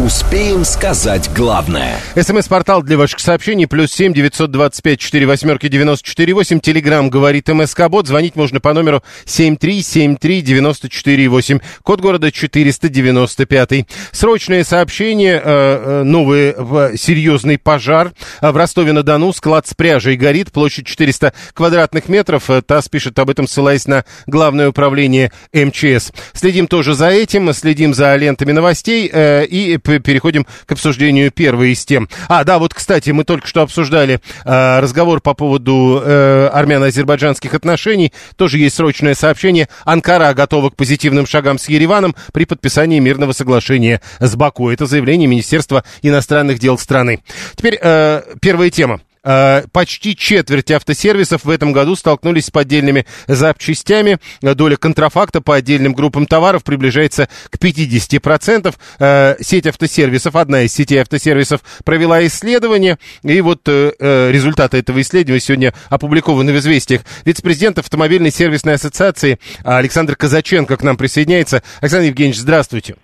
[0.00, 1.94] Успеем сказать главное.
[2.16, 3.68] СМС-портал для ваших сообщений.
[3.68, 6.58] Плюс семь девятьсот двадцать пять четыре восьмерки девяносто четыре восемь.
[6.58, 8.08] Телеграмм говорит МСК-бот.
[8.08, 11.60] Звонить можно по номеру семь три семь три девяносто четыре восемь.
[11.84, 13.86] Код города четыреста девяносто пятый.
[14.10, 15.36] Срочное сообщение.
[15.36, 18.10] Э, э, новый серьезный пожар.
[18.40, 20.50] Э, В Ростове-на-Дону склад с пряжей горит.
[20.50, 22.50] Площадь 400 квадратных метров.
[22.66, 26.10] ТАСС пишет об этом, ссылаясь на главное управление МЧС.
[26.32, 27.54] Следим тоже за этим.
[27.54, 29.06] Следим за лентами новостей.
[29.06, 32.08] И переходим к обсуждению первой из тем.
[32.28, 38.12] А, да, вот, кстати, мы только что обсуждали э, разговор по поводу э, армяно-азербайджанских отношений.
[38.36, 39.68] Тоже есть срочное сообщение.
[39.84, 44.70] Анкара готова к позитивным шагам с Ереваном при подписании мирного соглашения с Баку.
[44.70, 47.22] Это заявление Министерства иностранных дел страны.
[47.56, 49.00] Теперь э, первая тема.
[49.24, 54.18] Э, Почти четверть автосервисов в этом году столкнулись с поддельными запчастями.
[54.40, 58.74] Доля контрафакта по отдельным группам товаров приближается к 50%.
[58.98, 62.98] Э, Сеть автосервисов, одна из сетей автосервисов, провела исследование.
[63.22, 67.02] И вот э, результаты этого исследования сегодня опубликованы в «Известиях».
[67.24, 71.62] Вице-президент автомобильной сервисной ассоциации Александр Казаченко к нам присоединяется.
[71.80, 72.96] Александр Евгеньевич, здравствуйте.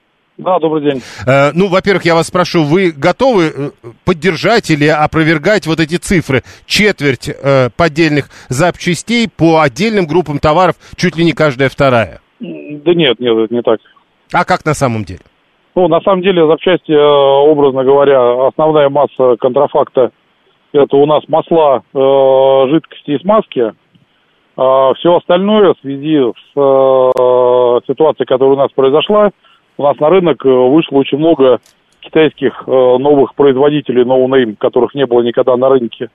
[0.44, 1.03] Да, добрый день.
[1.26, 3.70] Э, ну, во-первых, я вас спрошу, вы готовы э,
[4.05, 6.42] поддержать или опровергать вот эти цифры?
[6.66, 12.20] Четверть э, поддельных запчастей по отдельным группам товаров, чуть ли не каждая вторая.
[12.40, 13.81] Да нет, нет, это не так.
[14.33, 15.20] А как на самом деле?
[15.74, 20.11] Ну, на самом деле, запчасти, э, образно говоря, основная масса контрафакта
[20.72, 23.72] это у нас масла, э, жидкости и смазки.
[24.57, 29.31] А все остальное в связи с э, ситуацией, которая у нас произошла,
[29.76, 31.61] у нас на рынок э, вышло очень много
[32.00, 36.09] китайских э, новых производителей, ноунейм, которых не было никогда на рынке.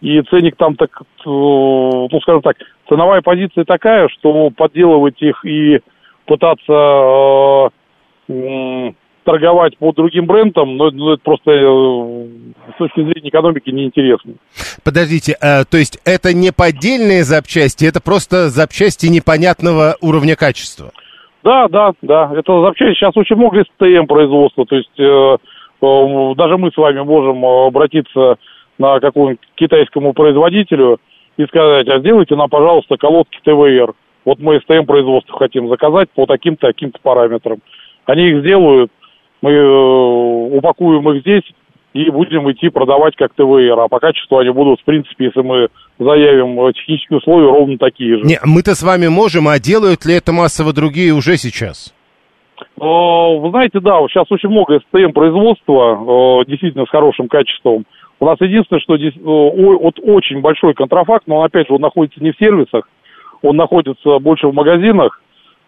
[0.00, 2.56] И ценник там так, э, ну, скажем так,
[2.88, 5.80] ценовая позиция такая, что подделывать их и
[6.26, 7.70] пытаться
[9.24, 14.34] торговать по другим брендам, ну, ну, это просто с точки зрения экономики неинтересно.
[14.84, 20.92] Подождите, э, то есть это не поддельные запчасти, это просто запчасти непонятного уровня качества?
[21.42, 22.32] Да, да, да.
[22.34, 24.64] Это запчасти сейчас очень много СТМ производства.
[24.64, 25.02] То есть э,
[25.82, 28.36] э, даже мы с вами можем э, обратиться
[28.78, 30.98] на какому-нибудь китайскому производителю
[31.36, 33.94] и сказать, а сделайте нам, пожалуйста, колодки ТВР.
[34.24, 37.58] Вот мы СТМ производство хотим заказать по таким-то, таким-то параметрам.
[38.06, 38.92] Они их сделают,
[39.40, 41.44] мы э, упакуем их здесь
[41.94, 43.78] и будем идти продавать как ТВР.
[43.78, 48.18] А по качеству они будут, в принципе, если мы заявим э, технические условия, ровно такие
[48.18, 48.24] же.
[48.24, 51.94] Не, мы-то с вами можем, а делают ли это массово другие уже сейчас?
[52.80, 57.84] Э, Вы знаете, да, сейчас очень много СТМ производства, э, действительно с хорошим качеством.
[58.20, 62.22] У нас единственное, что здесь вот очень большой контрафакт, но он, опять же, он находится
[62.22, 62.88] не в сервисах,
[63.42, 65.20] он находится больше в магазинах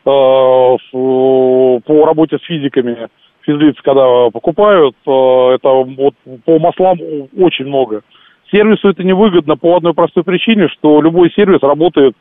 [0.05, 3.09] по работе с физиками.
[3.47, 6.99] Физлиц, когда покупают, это вот по маслам
[7.39, 8.03] очень много.
[8.51, 12.15] Сервису это невыгодно по одной простой причине, что любой сервис работает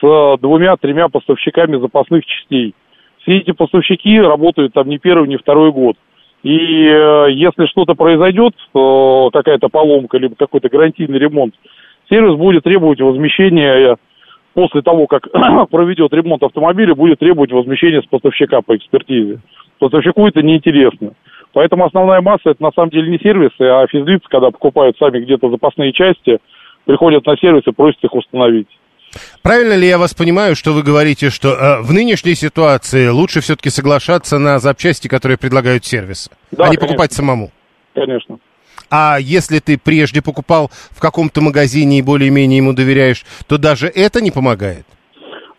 [0.00, 2.74] с двумя-тремя поставщиками запасных частей.
[3.22, 5.96] Все эти поставщики работают там не первый, не второй год.
[6.42, 11.54] И э, если что-то произойдет, какая-то поломка, либо какой-то гарантийный ремонт,
[12.08, 13.96] сервис будет требовать возмещения
[14.60, 15.22] после того, как
[15.70, 19.38] проведет ремонт автомобиля, будет требовать возмещения с поставщика по экспертизе.
[19.78, 21.12] Поставщику это неинтересно.
[21.54, 25.48] Поэтому основная масса это на самом деле не сервисы, а физлицы, когда покупают сами где-то
[25.48, 26.38] запасные части,
[26.84, 28.68] приходят на сервис и просят их установить.
[29.42, 33.70] Правильно ли я вас понимаю, что вы говорите, что э, в нынешней ситуации лучше все-таки
[33.70, 36.86] соглашаться на запчасти, которые предлагают сервисы, Да, а не конечно.
[36.86, 37.50] покупать самому?
[37.94, 38.38] Конечно.
[38.90, 44.20] А если ты прежде покупал в каком-то магазине и более-менее ему доверяешь, то даже это
[44.20, 44.84] не помогает?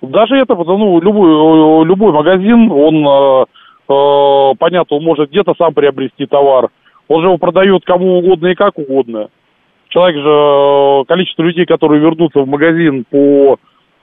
[0.02, 3.46] Даже это, ну, любой, любой магазин, он, э,
[3.88, 6.70] э, понятно, он может где-то сам приобрести товар.
[7.08, 9.30] Он же его продает кому угодно и как угодно.
[9.90, 13.58] Человек же, э, количество людей, которые вернутся в магазин по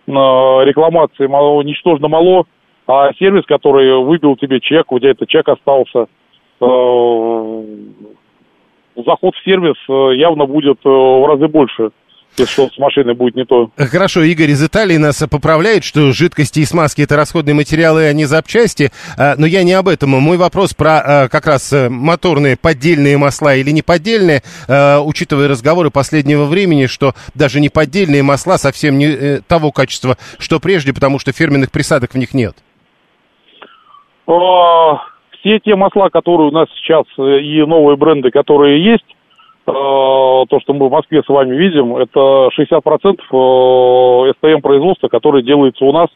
[0.06, 1.26] э, рекламации,
[1.64, 2.44] ничтожно мало,
[2.86, 6.06] а сервис, который выбил тебе чек, у тебя этот чек остался,
[6.60, 7.64] э,
[9.04, 11.90] заход в сервис э, явно будет э, в разы больше,
[12.36, 13.70] если что с машиной будет не то.
[13.76, 18.24] Хорошо, Игорь из Италии нас поправляет, что жидкости и смазки это расходные материалы, а не
[18.26, 18.90] запчасти.
[19.18, 20.10] А, Но я не об этом.
[20.10, 25.48] Мой вопрос про а, как раз э, моторные поддельные масла или не поддельные, а, учитывая
[25.48, 31.18] разговоры последнего времени, что даже не поддельные масла совсем не того качества, что прежде, потому
[31.18, 32.56] что фирменных присадок в них нет.
[35.40, 39.04] Все те масла, которые у нас сейчас э, и новые бренды, которые есть,
[39.66, 45.42] э, то, что мы в Москве с вами видим, это 60% э, СТМ производства, которое
[45.42, 46.08] делается у нас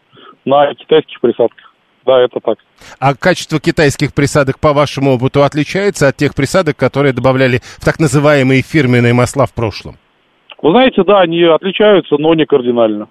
[0.44, 1.72] на китайских присадках.
[2.04, 2.58] Да, это так.
[2.98, 8.00] А качество китайских присадок, по вашему опыту, отличается от тех присадок, которые добавляли в так
[8.00, 9.94] называемые фирменные масла в прошлом?
[10.62, 13.08] Вы знаете, да, они отличаются, но не кардинально.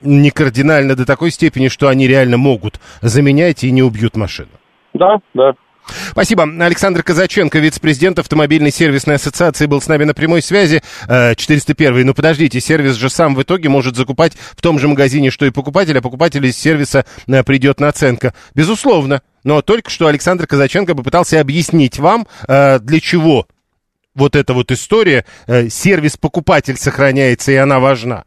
[0.00, 4.50] Не кардинально до такой степени, что они реально могут заменять и не убьют машину.
[4.94, 5.54] Да, да.
[6.10, 6.44] Спасибо.
[6.60, 10.82] Александр Казаченко, вице-президент автомобильной сервисной ассоциации, был с нами на прямой связи.
[11.08, 12.06] Э, 401.
[12.06, 15.50] Ну, подождите, сервис же сам в итоге может закупать в том же магазине, что и
[15.50, 18.34] покупатель, а покупатель из сервиса э, придет наценка.
[18.54, 19.22] Безусловно.
[19.44, 23.46] Но только что Александр Казаченко попытался объяснить вам, э, для чего
[24.14, 28.24] вот эта вот история, э, сервис-покупатель сохраняется, и она важна.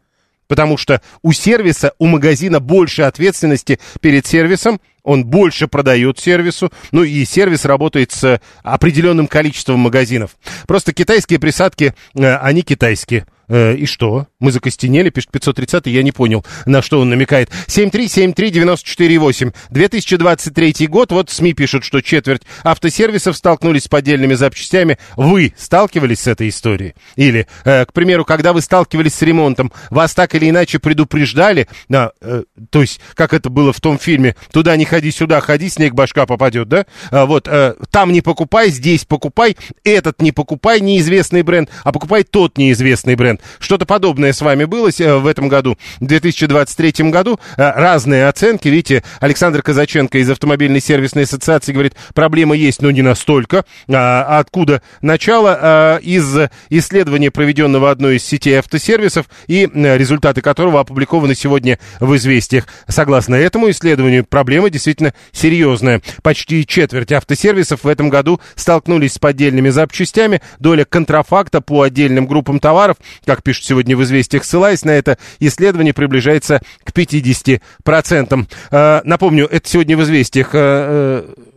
[0.50, 7.04] Потому что у сервиса, у магазина больше ответственности перед сервисом, он больше продает сервису, ну
[7.04, 10.32] и сервис работает с определенным количеством магазинов.
[10.68, 13.28] Просто китайские присадки, э, они китайские.
[13.50, 14.28] Э, И что?
[14.40, 17.50] Мы закостенели, пишет 530, я не понял, на что он намекает.
[17.68, 19.54] 7373948.
[19.72, 24.98] 2023 год, вот СМИ пишут, что четверть автосервисов столкнулись с поддельными запчастями.
[25.18, 26.94] Вы сталкивались с этой историей?
[27.16, 32.12] Или, э, к примеру, когда вы сталкивались с ремонтом, вас так или иначе предупреждали, а,
[32.22, 35.94] э, то есть, как это было в том фильме, туда не ходи, сюда ходи, снег
[35.94, 36.86] башка попадет, да?
[37.12, 42.24] А, вот, э, там не покупай, здесь покупай, этот не покупай, неизвестный бренд, а покупай
[42.24, 43.39] тот неизвестный бренд.
[43.60, 47.40] Что-то подобное с вами было э, в этом году, в 2023 году.
[47.58, 48.68] Э, разные оценки.
[48.68, 53.66] Видите, Александр Казаченко из автомобильной сервисной ассоциации говорит, проблема есть, но не настолько.
[53.92, 55.58] А откуда начало?
[55.62, 56.38] А, Из
[56.70, 62.68] исследования, проведенного одной из сетей автосервисов, и э, результаты которого опубликованы сегодня в «Известиях».
[62.88, 66.02] Согласно этому исследованию, проблема действительно серьезная.
[66.24, 70.42] Почти четверть автосервисов в этом году столкнулись с поддельными запчастями.
[70.60, 72.98] Доля контрафакта по отдельным группам товаров,
[73.30, 78.48] как пишут сегодня в «Известиях», ссылаясь на это исследование, приближается к 50%.
[78.72, 80.50] Э, Напомню, это сегодня в «Известиях».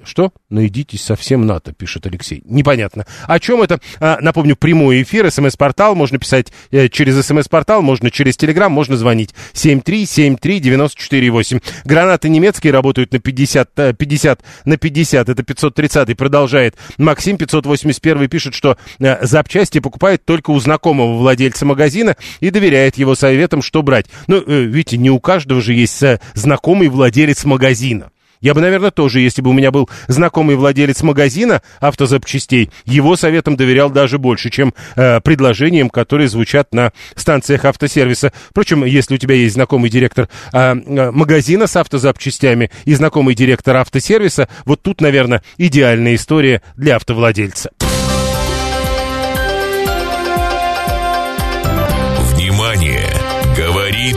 [0.03, 0.33] Э, э, Что?
[0.51, 2.43] Наедитесь совсем НАТО, пишет Алексей.
[2.45, 3.07] Непонятно.
[3.27, 3.81] О чем это?
[4.01, 5.95] А, Напомню, прямой эфир, смс-портал.
[5.95, 9.35] Можно писать э, через смс-портал, можно через телеграм, можно звонить.
[9.55, 11.63] 7373948.
[11.85, 15.29] Гранаты немецкие работают на 50, э, 50 на 50.
[15.29, 16.77] Это 530 продолжает.
[16.99, 23.15] Максим 581 пишет, что э, запчасти покупает только у знакомого владельца магазина и доверяет его
[23.15, 24.07] советам, что брать.
[24.27, 28.11] Ну, э, видите, не у каждого же есть э, знакомый владелец магазина.
[28.43, 33.57] Я бы, наверное, тоже, если бы у меня был знакомый владелец магазина автозапчастей, его советам
[33.57, 38.33] доверял даже больше, чем э, предложениям, которые звучат на станциях автосервиса.
[38.51, 43.77] Впрочем, если у тебя есть знакомый директор э, э, магазина с автозапчастями и знакомый директор
[43.77, 47.71] автосервиса, вот тут, наверное, идеальная история для автовладельца.
[52.35, 53.09] Внимание!
[53.57, 54.17] Говорит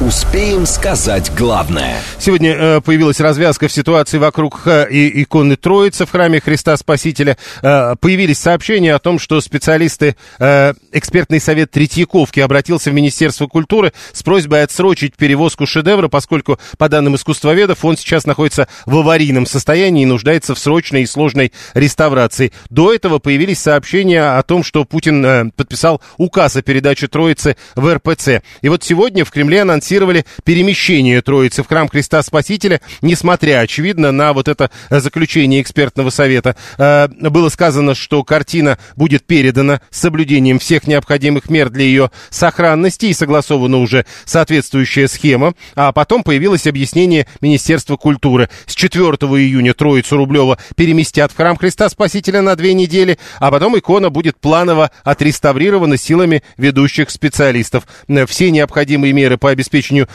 [0.00, 1.96] Успеем сказать главное.
[2.18, 7.36] Сегодня э, появилась развязка в ситуации вокруг э, и, иконы Троицы в храме Христа Спасителя.
[7.62, 13.92] Э, появились сообщения о том, что специалисты, э, экспертный совет Третьяковки обратился в Министерство культуры
[14.12, 20.02] с просьбой отсрочить перевозку шедевра, поскольку, по данным искусствоведов, он сейчас находится в аварийном состоянии
[20.02, 22.52] и нуждается в срочной и сложной реставрации.
[22.70, 27.94] До этого появились сообщения о том, что Путин э, подписал указ о передаче Троицы в
[27.94, 28.42] РПЦ.
[28.62, 34.12] И вот сегодня в Кремле анонсировали анонсировали перемещение Троицы в храм Христа Спасителя, несмотря, очевидно,
[34.12, 36.54] на вот это заключение экспертного совета.
[36.78, 43.06] Э, было сказано, что картина будет передана с соблюдением всех необходимых мер для ее сохранности
[43.06, 45.54] и согласована уже соответствующая схема.
[45.74, 48.48] А потом появилось объяснение Министерства культуры.
[48.66, 53.76] С 4 июня Троицу Рублева переместят в храм Христа Спасителя на две недели, а потом
[53.76, 57.88] икона будет планово отреставрирована силами ведущих специалистов.
[58.28, 59.71] Все необходимые меры по обеспечению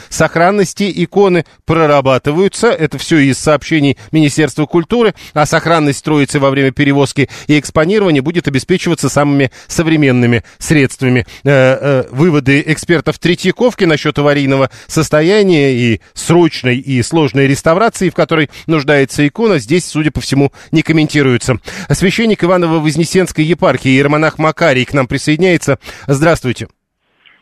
[0.08, 2.68] сохранности иконы прорабатываются.
[2.68, 5.14] Это все из сообщений Министерства культуры.
[5.34, 11.26] А сохранность Троицы во время перевозки и экспонирования будет обеспечиваться самыми современными средствами.
[11.44, 18.50] Э, э, выводы экспертов Третьяковки насчет аварийного состояния и срочной и сложной реставрации, в которой
[18.66, 21.58] нуждается икона, здесь, судя по всему, не комментируются.
[21.90, 25.78] Священник Иваново-Вознесенской епархии Иеромонах Макарий к нам присоединяется.
[26.06, 26.68] Здравствуйте.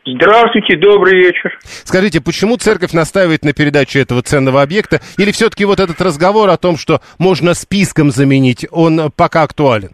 [0.08, 1.58] Здравствуйте, добрый вечер.
[1.62, 5.00] Скажите, почему церковь настаивает на передаче этого ценного объекта?
[5.18, 9.90] Или все-таки вот этот разговор о том, что можно списком заменить, он пока актуален?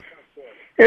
[0.76, 0.84] Э,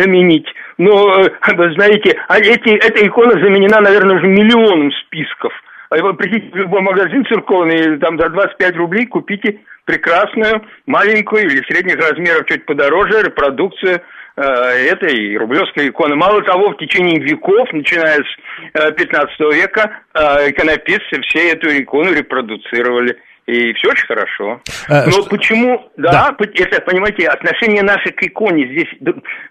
[0.00, 0.46] заменить.
[0.78, 5.52] Но, э, вы знаете, а эти, эта икона заменена, наверное, уже миллионом списков.
[5.90, 11.62] А вы придите в любой магазин церковный, там за 25 рублей купите прекрасную, маленькую или
[11.64, 14.00] средних размеров, чуть подороже, репродукцию
[14.40, 16.16] этой рублевской иконы.
[16.16, 22.12] Мало того, в течение веков, начиная с э, 15 века, э, иконописцы все эту икону
[22.12, 23.18] репродуцировали.
[23.46, 24.60] И все очень хорошо.
[24.88, 25.30] А, Но что...
[25.30, 28.88] почему, да, да, это, понимаете, отношение наше к иконе, здесь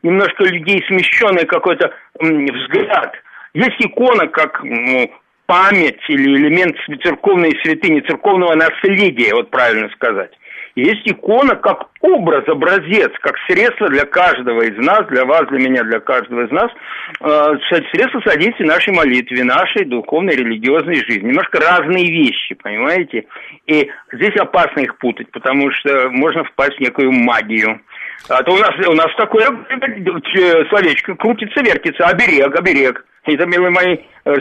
[0.02, 3.14] немножко людей смещенный какой-то взгляд.
[3.54, 5.12] Есть икона как ну,
[5.46, 10.32] память или элемент церковной святыни, церковного наследия, вот правильно сказать.
[10.76, 15.84] Есть икона как образ, образец, как средство для каждого из нас, для вас, для меня,
[15.84, 16.72] для каждого из нас,
[17.20, 17.54] э,
[17.92, 21.28] средство содействия нашей молитве, нашей духовной, религиозной жизни.
[21.28, 23.26] Немножко разные вещи, понимаете?
[23.68, 27.82] И здесь опасно их путать, потому что можно впасть в некую магию.
[28.30, 33.06] А то у нас, у нас такое э, словечко крутится, вертится, оберег, оберег.
[33.24, 34.34] Это, милые мои э,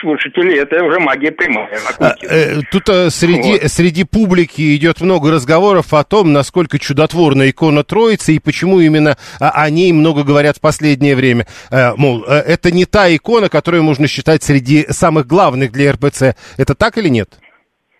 [0.00, 1.70] слушатели, это уже магия прямая.
[1.98, 3.70] А, э, тут э, среди, вот.
[3.70, 9.70] среди публики идет много разговоров о том, насколько чудотворна икона Троицы и почему именно о
[9.70, 11.46] ней много говорят в последнее время.
[11.96, 16.36] Мол, это не та икона, которую можно считать среди самых главных для РПЦ.
[16.58, 17.30] Это так или нет?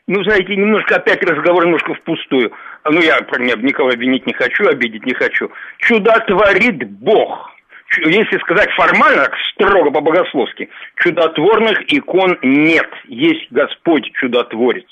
[0.07, 2.53] Ну, знаете, немножко опять разговор немножко впустую.
[2.85, 5.51] Ну, я, например, никого обвинить не хочу, обидеть не хочу.
[5.79, 7.56] Чудо творит Бог
[8.05, 12.89] если сказать формально, строго по-богословски, чудотворных икон нет.
[13.05, 14.87] Есть Господь чудотворец.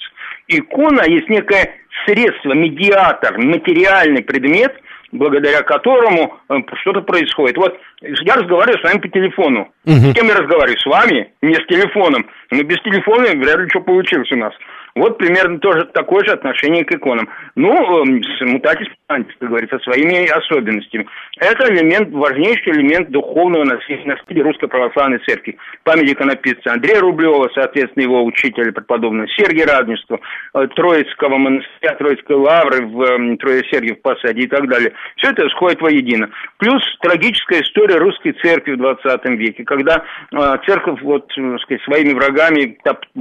[0.49, 1.75] Икона есть некое
[2.07, 4.75] средство, медиатор, материальный предмет,
[5.13, 7.57] благодаря которому э, что-то происходит.
[7.57, 9.73] Вот я разговариваю с вами по телефону.
[9.87, 9.93] Угу.
[9.93, 10.79] С кем я разговариваю?
[10.79, 11.33] С вами?
[11.41, 12.27] Не с телефоном.
[12.51, 14.53] Но без телефона вряд ли что получилось у нас.
[14.95, 17.29] Вот примерно тоже такое же отношение к иконам.
[17.57, 17.73] Ну,
[18.03, 21.07] эм, мутатис как говорится, своими особенностями.
[21.39, 25.57] Это элемент, важнейший элемент духовного наследия Русской Православной Церкви.
[25.85, 30.21] Память иконописца Андрея Рублева, соответственно, его учителя преподобного Сергия Радневства,
[30.55, 34.93] э, Троицкого монастыря, Троицкой лавры в эм, Трое-Сергиев Посаде и так далее.
[35.17, 36.31] Все это сходит воедино.
[36.59, 42.15] Плюс трагическая история русской церкви в 20 веке, когда э, церковь вот, э, сказать, своими
[42.15, 42.79] врагами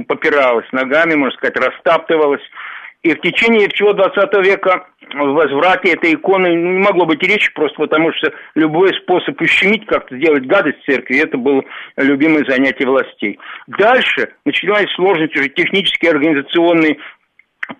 [0.08, 2.42] попиралась ногами, можно сказать, растаптывалась.
[3.02, 7.76] И в течение всего 20 века в возврате этой иконы не могло быть речи, просто
[7.76, 11.62] потому что любой способ ущемить, как-то сделать гадость церкви, это было
[11.98, 13.38] любимое занятие властей.
[13.66, 16.96] Дальше начинались сложности уже технические, организационные,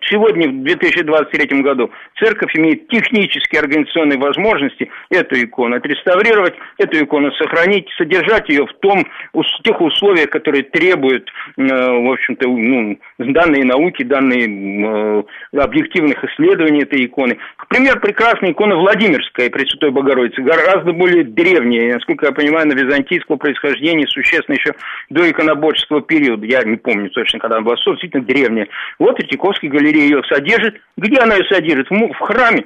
[0.09, 7.87] Сегодня, в 2023 году, церковь имеет технические организационные возможности эту икону отреставрировать, эту икону сохранить,
[7.97, 14.03] содержать ее в том, в тех условиях, которые требуют, э, в общем-то, ну, данные науки,
[14.03, 15.23] данные э,
[15.57, 17.37] объективных исследований этой иконы.
[17.69, 24.07] Пример прекрасной иконы Владимирская Пресвятой Богородицы, гораздо более древняя, насколько я понимаю, на византийского происхождения,
[24.07, 24.73] существенно еще
[25.09, 26.45] до иконоборческого периода.
[26.45, 28.67] Я не помню точно, когда она была, действительно древняя.
[28.99, 30.81] Вот Третьяковский галерея ее содержит.
[30.97, 31.89] Где она ее содержит?
[31.89, 32.65] В, храме.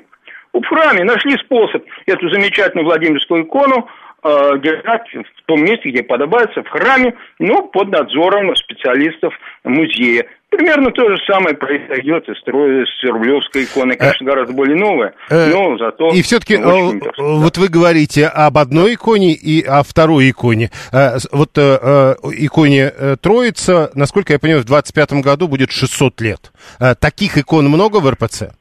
[0.53, 3.87] В храме нашли способ эту замечательную Владимирскую икону
[4.23, 9.33] э, держать в том месте, где подобается, в храме, но под надзором специалистов
[9.63, 10.25] музея.
[10.49, 15.51] Примерно то же самое произойдет и с Рублевской иконой, э, конечно, гораздо более новая, э,
[15.51, 16.09] но зато...
[16.09, 20.71] И все-таки, вот вы говорите об одной иконе и о второй иконе.
[21.31, 22.91] Вот иконе
[23.21, 26.51] Троица, насколько я понимаю, в 25 году будет 600 лет.
[26.99, 28.51] Таких икон много в РПЦ?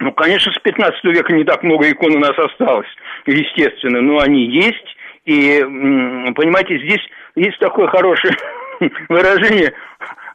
[0.00, 2.88] Ну, конечно, с 15 века не так много икон у нас осталось,
[3.24, 4.96] естественно, но они есть.
[5.24, 5.60] И,
[6.34, 7.00] понимаете, здесь
[7.36, 8.32] есть такой хороший
[9.08, 9.72] выражение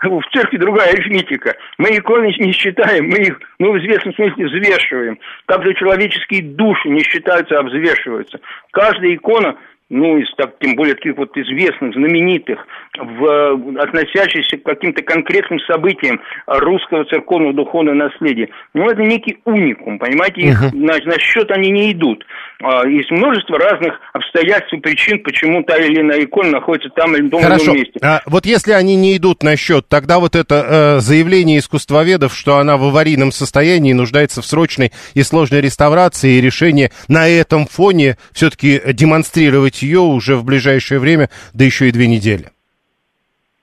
[0.02, 1.56] в церкви другая арифметика.
[1.78, 5.20] Мы иконы не считаем, мы их, ну, в известном смысле взвешиваем.
[5.45, 8.39] Также человеческие души не считаются, а взвешиваются.
[8.72, 9.58] Каждая икона
[9.89, 12.60] ну, из, так, тем более таких вот известных, знаменитых,
[12.98, 18.50] в, относящихся к каким-то конкретным событиям русского церковного духовного наследия.
[18.74, 20.76] Ну, это некий уникум, понимаете, их uh-huh.
[20.76, 22.26] на, на счет они не идут.
[22.64, 27.28] А, есть множество разных обстоятельств и причин, почему та или иная икона находится там или
[27.28, 27.72] в том Хорошо.
[27.72, 27.99] или месте.
[28.01, 32.58] А, вот если они не идут на счет, тогда вот это э, заявление искусствоведов, что
[32.58, 38.18] она в аварийном состоянии нуждается в срочной и сложной реставрации, и решение на этом фоне
[38.32, 42.49] все-таки демонстрировать ее уже в ближайшее время, да еще и две недели.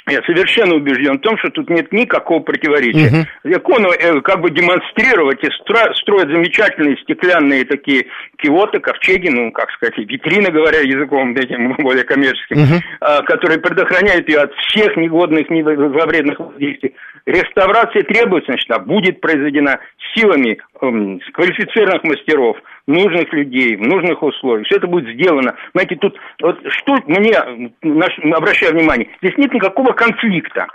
[0.06, 3.26] Я совершенно убежден в том, что тут нет никакого противоречия.
[3.42, 3.54] Угу.
[3.56, 9.70] Икону э, как бы демонстрировать и стро, строят замечательные стеклянные такие киоты, ковчеги, ну, как
[9.70, 12.82] сказать, витрины, говоря языком этим более коммерческим, угу.
[13.00, 16.94] э, которые предохраняют ее от всех негодных, зловредных воздействий.
[17.26, 19.80] Реставрация требуется, значит, а будет произведена
[20.14, 22.56] силами э, квалифицированных мастеров–
[22.86, 24.66] нужных людей, в нужных условиях.
[24.66, 25.54] Все это будет сделано.
[25.72, 27.34] Знаете, тут вот что мне,
[27.82, 30.66] наш, обращаю внимание, здесь нет никакого конфликта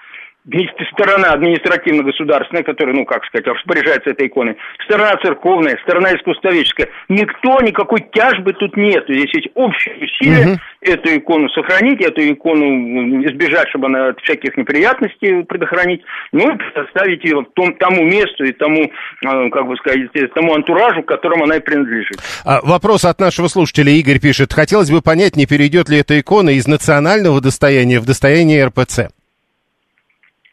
[0.93, 6.89] сторона административно-государственная, которая, ну, как сказать, распоряжается этой иконой, сторона церковная, сторона искусствоведческая.
[7.09, 9.03] Никто, никакой тяжбы тут нет.
[9.07, 10.59] Здесь есть общее усилие угу.
[10.81, 17.23] эту икону сохранить, эту икону избежать, чтобы она от всяких неприятностей предохранить, ну, и предоставить
[17.23, 21.59] ее том, тому месту и тому, э, как бы сказать, тому антуражу, которому она и
[21.59, 22.17] принадлежит.
[22.45, 23.91] А, вопрос от нашего слушателя.
[23.91, 28.65] Игорь пишет, хотелось бы понять, не перейдет ли эта икона из национального достояния в достояние
[28.65, 29.18] РПЦ?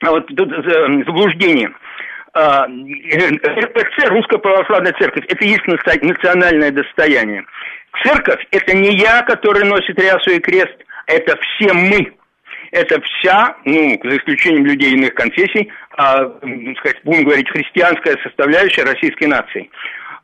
[0.01, 1.71] А вот тут э, заблуждение.
[2.35, 7.45] А, РПЦ, Русская Православная Церковь, это есть национальное достояние.
[8.05, 10.77] Церковь– это не я, который носит рясу и крест,
[11.07, 12.13] это все мы.
[12.73, 16.29] Это вся, ну, за исключением людей иных конфессий, а,
[16.79, 19.71] сказать, будем говорить, христианская составляющая российской нации.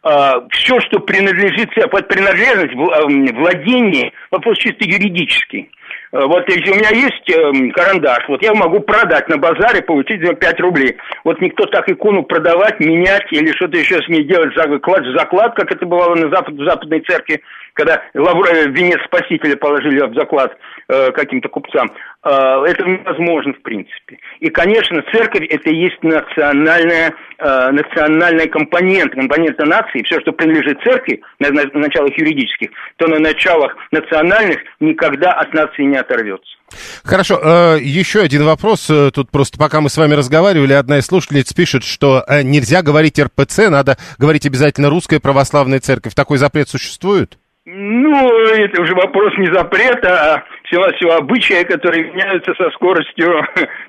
[0.03, 5.71] А, все, что принадлежит, под принадлежность, владение, вопрос чисто юридический.
[6.13, 10.25] Э, вот если у меня есть э, карандаш, вот я могу продать на базаре, получить
[10.25, 10.97] за 5 рублей.
[11.25, 15.73] Вот никто так икону продавать, менять или что-то еще с ней делать, заклад, заклад, как
[15.73, 17.43] это бывало на запад, в западной церкви,
[17.75, 20.57] когда лавр, э, венец спасителя положили в заклад
[20.89, 21.91] э, каким-то купцам.
[22.25, 24.19] Э, это невозможно в принципе.
[24.41, 30.03] И, конечно, церковь это и есть национальная, э, национальная компонент, компонента нации.
[30.05, 35.85] Все, что принадлежит церкви на, на началах юридических, то на началах национальных никогда от нации
[35.85, 36.57] не оторвется.
[37.05, 38.89] Хорошо, э, еще один вопрос.
[38.91, 43.19] Э, тут просто пока мы с вами разговаривали, одна из слушательниц пишет, что нельзя говорить
[43.19, 46.15] РПЦ, надо говорить обязательно русская православная церковь.
[46.15, 47.39] Такой запрет существует?
[47.65, 53.41] Ну, это уже вопрос не запрета, а всего-всего обычая, которые меняются со скоростью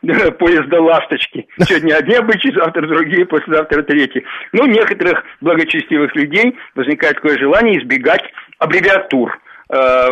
[0.38, 1.48] поезда «Ласточки».
[1.60, 4.24] Сегодня одни обычаи, завтра другие, послезавтра третьи.
[4.52, 8.24] Ну, некоторых благочестивых людей возникает такое желание избегать
[8.60, 9.40] аббревиатур–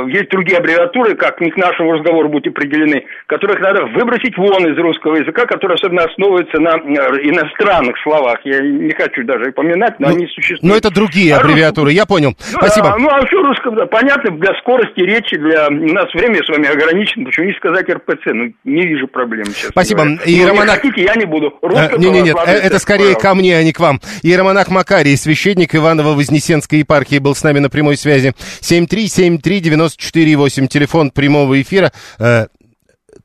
[0.07, 4.77] есть другие аббревиатуры, как не к нашему разговору будут определены, которых надо выбросить вон из
[4.77, 8.39] русского языка, которые особенно основываются на э, иностранных словах.
[8.43, 10.63] Я не хочу даже упоминать, но ну, они существуют.
[10.63, 11.95] Но это другие а аббревиатуры, рус...
[11.95, 12.35] я понял.
[12.37, 12.93] Ну, Спасибо.
[12.93, 15.67] А, ну, а все русском, да, понятно, для скорости речи, для...
[15.67, 18.25] У нас время с вами ограничено, почему не сказать РПЦ?
[18.33, 19.69] Ну, не вижу проблем сейчас.
[19.69, 20.03] Спасибо.
[20.25, 20.83] Иеромонах...
[20.83, 21.53] Не хотите, я не буду.
[21.61, 23.99] Русская а, не, не, нет, это скорее ко мне, а не к вам.
[24.23, 28.33] Иеромонах Макарий, священник Иваново-Вознесенской епархии, был с нами на прямой связи.
[28.61, 31.91] 73739 394,8, телефон прямого эфира.
[32.19, 32.47] Э,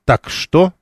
[0.04, 0.72] так что?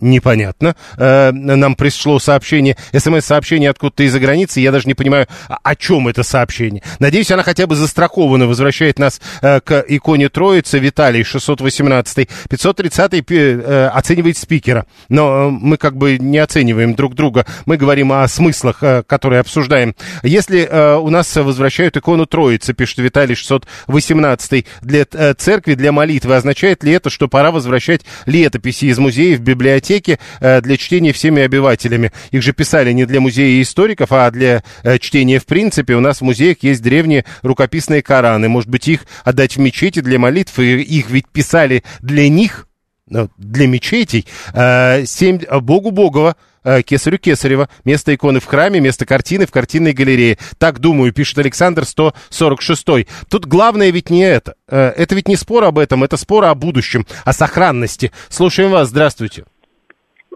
[0.00, 0.74] Непонятно.
[0.96, 4.60] Э, нам пришло сообщение, смс-сообщение откуда-то из-за границы.
[4.60, 6.82] Я даже не понимаю, о чем это сообщение.
[6.98, 8.46] Надеюсь, она хотя бы застрахована.
[8.46, 10.78] Возвращает нас э, к иконе Троицы.
[10.78, 14.86] Виталий, 618 530 э, оценивает спикера.
[15.08, 17.46] Но мы как бы не оцениваем друг друга.
[17.66, 19.94] Мы говорим о смыслах, которые обсуждаем.
[20.22, 26.92] Если у нас возвращают икону Троицы, пишет Виталий, 618 для церкви, для молитвы, означает ли
[26.92, 32.12] это, что пора возвращать летописи из музеев, библиотек, библиотеки э, для чтения всеми обивателями.
[32.30, 35.94] Их же писали не для музея историков, а для э, чтения в принципе.
[35.94, 38.48] У нас в музеях есть древние рукописные Кораны.
[38.48, 42.66] Может быть, их отдать в мечети для молитв, и их ведь писали для них,
[43.08, 44.26] ну, для мечетей.
[44.54, 46.36] Э, семь, Богу Богова,
[46.84, 47.68] Кесарю Кесарева.
[47.84, 50.38] Место иконы в храме, место картины в картинной галерее.
[50.58, 53.08] Так думаю, пишет Александр 146.
[53.28, 54.54] Тут главное ведь не это.
[54.68, 58.12] Это ведь не спор об этом, это спор о будущем, о сохранности.
[58.28, 59.44] Слушаем вас, здравствуйте.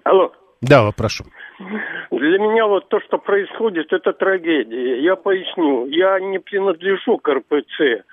[0.05, 0.33] Алло.
[0.61, 1.25] Да, прошу.
[2.11, 5.03] Для меня вот то, что происходит, это трагедия.
[5.03, 5.87] Я поясню.
[5.87, 8.05] Я не принадлежу к РПЦ,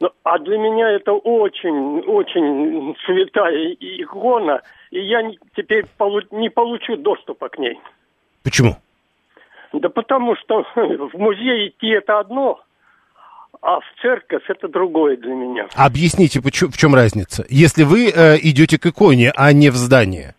[0.00, 5.22] Ну, а для меня это очень, очень святая икона, и я
[5.56, 7.78] теперь полу- не получу доступа к ней.
[8.42, 8.76] Почему?
[9.72, 12.60] Да потому что в музей идти это одно,
[13.62, 15.68] а в церковь это другое для меня.
[15.76, 17.44] Объясните, в чем разница?
[17.48, 20.34] Если вы э, идете к иконе, а не в здание.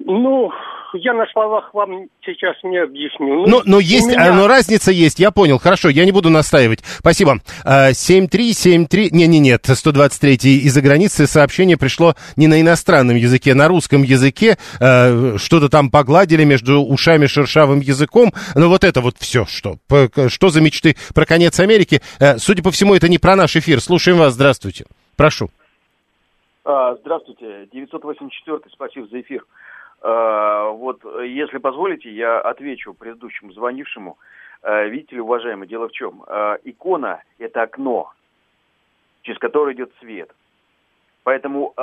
[0.00, 0.50] Ну,
[0.94, 3.46] я на словах вам сейчас не объясню.
[3.46, 5.58] Ну, Но, но у есть, меня- а, но разница есть, я понял.
[5.58, 6.82] Хорошо, я не буду настаивать.
[6.84, 7.38] Спасибо.
[7.64, 10.36] А, 7373, не, не, нет, 123
[10.66, 14.56] из-за границы сообщение пришло не на иностранном языке, на русском языке.
[14.80, 18.32] Э, Что-то там погладили между ушами шершавым языком.
[18.54, 19.78] Но вот это вот все, что,
[20.28, 22.00] что за мечты про конец Америки?
[22.20, 23.80] Э, Судя по всему, это не про наш эфир.
[23.80, 24.84] Слушаем вас, здравствуйте.
[25.16, 25.50] Прошу.
[26.64, 29.42] А, Здравствуйте, 984 спасибо за эфир.
[30.00, 34.18] А, Вот, э, если позволите, я отвечу предыдущему звонившему.
[34.62, 36.24] А, Видите ли, уважаемый, дело в чем?
[36.26, 38.12] А, Икона– это окно,
[39.22, 40.30] через которое идет свет.
[41.24, 41.74] Поэтому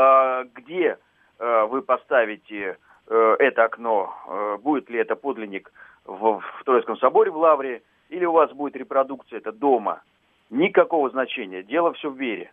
[0.55, 0.97] где
[1.38, 5.72] вы поставите э, это окно, э, будет ли это подлинник
[6.05, 10.01] в, в Троицком соборе в Лавре, или у вас будет репродукция это дома,
[10.49, 11.63] никакого значения.
[11.63, 12.51] Дело все в вере.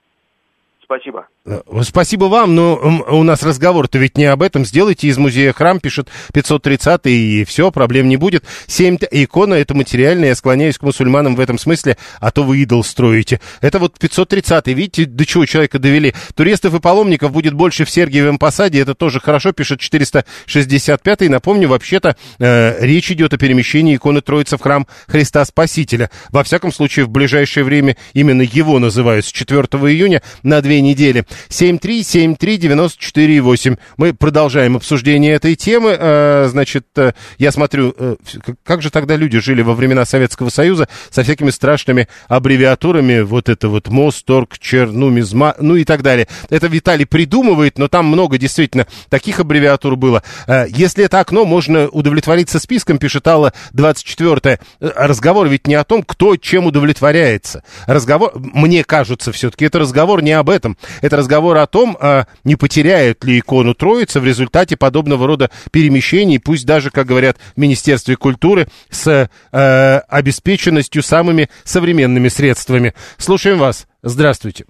[0.85, 1.27] Спасибо.
[1.47, 2.75] Э, Спасибо вам, но
[3.09, 4.65] у нас разговор-то ведь не об этом.
[4.65, 8.45] Сделайте из музея храм, пишет 530 и все, проблем не будет.
[8.67, 12.85] Семь икона это материальная, я склоняюсь к мусульманам в этом смысле, а то вы идол
[12.85, 13.41] строите.
[13.61, 16.15] Это вот 530 видите, до чего человека довели.
[16.35, 22.17] Туристов и паломников будет больше в Сергиевом Посаде, это тоже хорошо, пишет 465 Напомню, вообще-то
[22.39, 26.11] э, речь идет о перемещении иконы Троицы в храм Христа Спасителя.
[26.31, 31.27] Во всяком случае, в ближайшее время именно его называют с 4 июня на две недели.
[31.51, 33.77] 7373948.
[33.99, 35.95] Мы продолжаем обсуждение этой темы.
[35.99, 38.17] Э, значит, э, я смотрю, э,
[38.65, 43.21] как же тогда люди жили во времена Советского Союза со всякими страшными аббревиатурами.
[43.21, 46.27] Вот это вот МОЗ, ТОРГ, ЧЕР, нумизма, ну и так далее.
[46.49, 50.23] Это Виталий придумывает, но там много действительно таких аббревиатур было.
[50.69, 56.37] Если это окно, можно удовлетвориться списком, пишет Алла 24 Разговор ведь не о том, кто
[56.37, 57.63] чем удовлетворяется.
[57.87, 60.62] Разговор, мне кажется, все-таки это разговор не об этом.
[61.01, 66.41] Это разговор о том, а, не потеряет ли икону Троицы в результате подобного рода перемещений,
[66.41, 72.95] пусть даже, как говорят в Министерстве культуры, с э, обеспеченностью самыми современными средствами.
[73.19, 73.87] Слушаем вас.
[74.03, 74.65] Здравствуйте.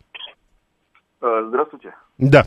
[1.23, 1.95] Э, Здравствуйте.
[2.19, 2.45] Да.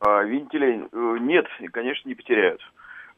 [0.00, 2.60] А, Видите ли, э, нет, конечно, не потеряют.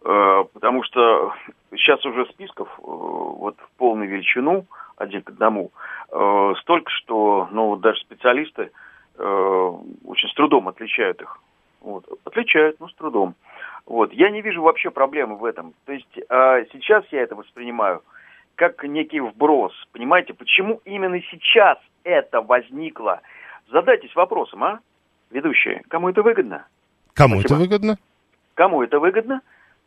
[0.04, 1.32] Э, Потому что
[1.70, 4.66] сейчас уже списков вот в полную величину,
[5.02, 5.70] один к одному,
[6.10, 8.70] э, столько, что ну, даже специалисты
[9.18, 9.72] э,
[10.04, 11.38] очень с трудом отличают их.
[11.80, 12.06] Вот.
[12.24, 13.34] Отличают, но с трудом.
[13.86, 14.12] Вот.
[14.12, 15.74] Я не вижу вообще проблемы в этом.
[15.84, 18.02] То есть э, сейчас я это воспринимаю
[18.54, 19.72] как некий вброс.
[19.92, 23.20] Понимаете, почему именно сейчас это возникло?
[23.70, 24.80] Задайтесь вопросом, а,
[25.30, 26.66] ведущие, кому это выгодно?
[27.14, 27.54] Кому Спасибо.
[27.54, 27.98] это выгодно?
[28.54, 29.40] Кому это выгодно?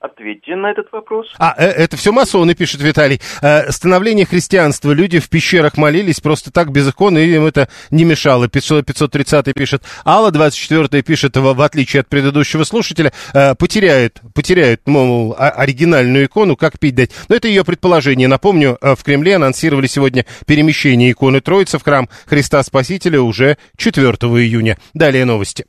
[0.05, 1.33] Ответьте на этот вопрос.
[1.39, 3.19] А, э, это все масоны, пишет Виталий.
[3.41, 4.91] Э, становление христианства.
[4.91, 8.47] Люди в пещерах молились просто так, без иконы, и им это не мешало.
[8.47, 9.81] 500, 530 пишет.
[10.05, 16.77] Алла 24 пишет, в, отличие от предыдущего слушателя, э, потеряет, потеряет, мол, оригинальную икону, как
[16.77, 17.11] пить дать.
[17.27, 18.27] Но это ее предположение.
[18.27, 24.77] Напомню, в Кремле анонсировали сегодня перемещение иконы Троицы в храм Христа Спасителя уже 4 июня.
[24.93, 25.65] Далее новости.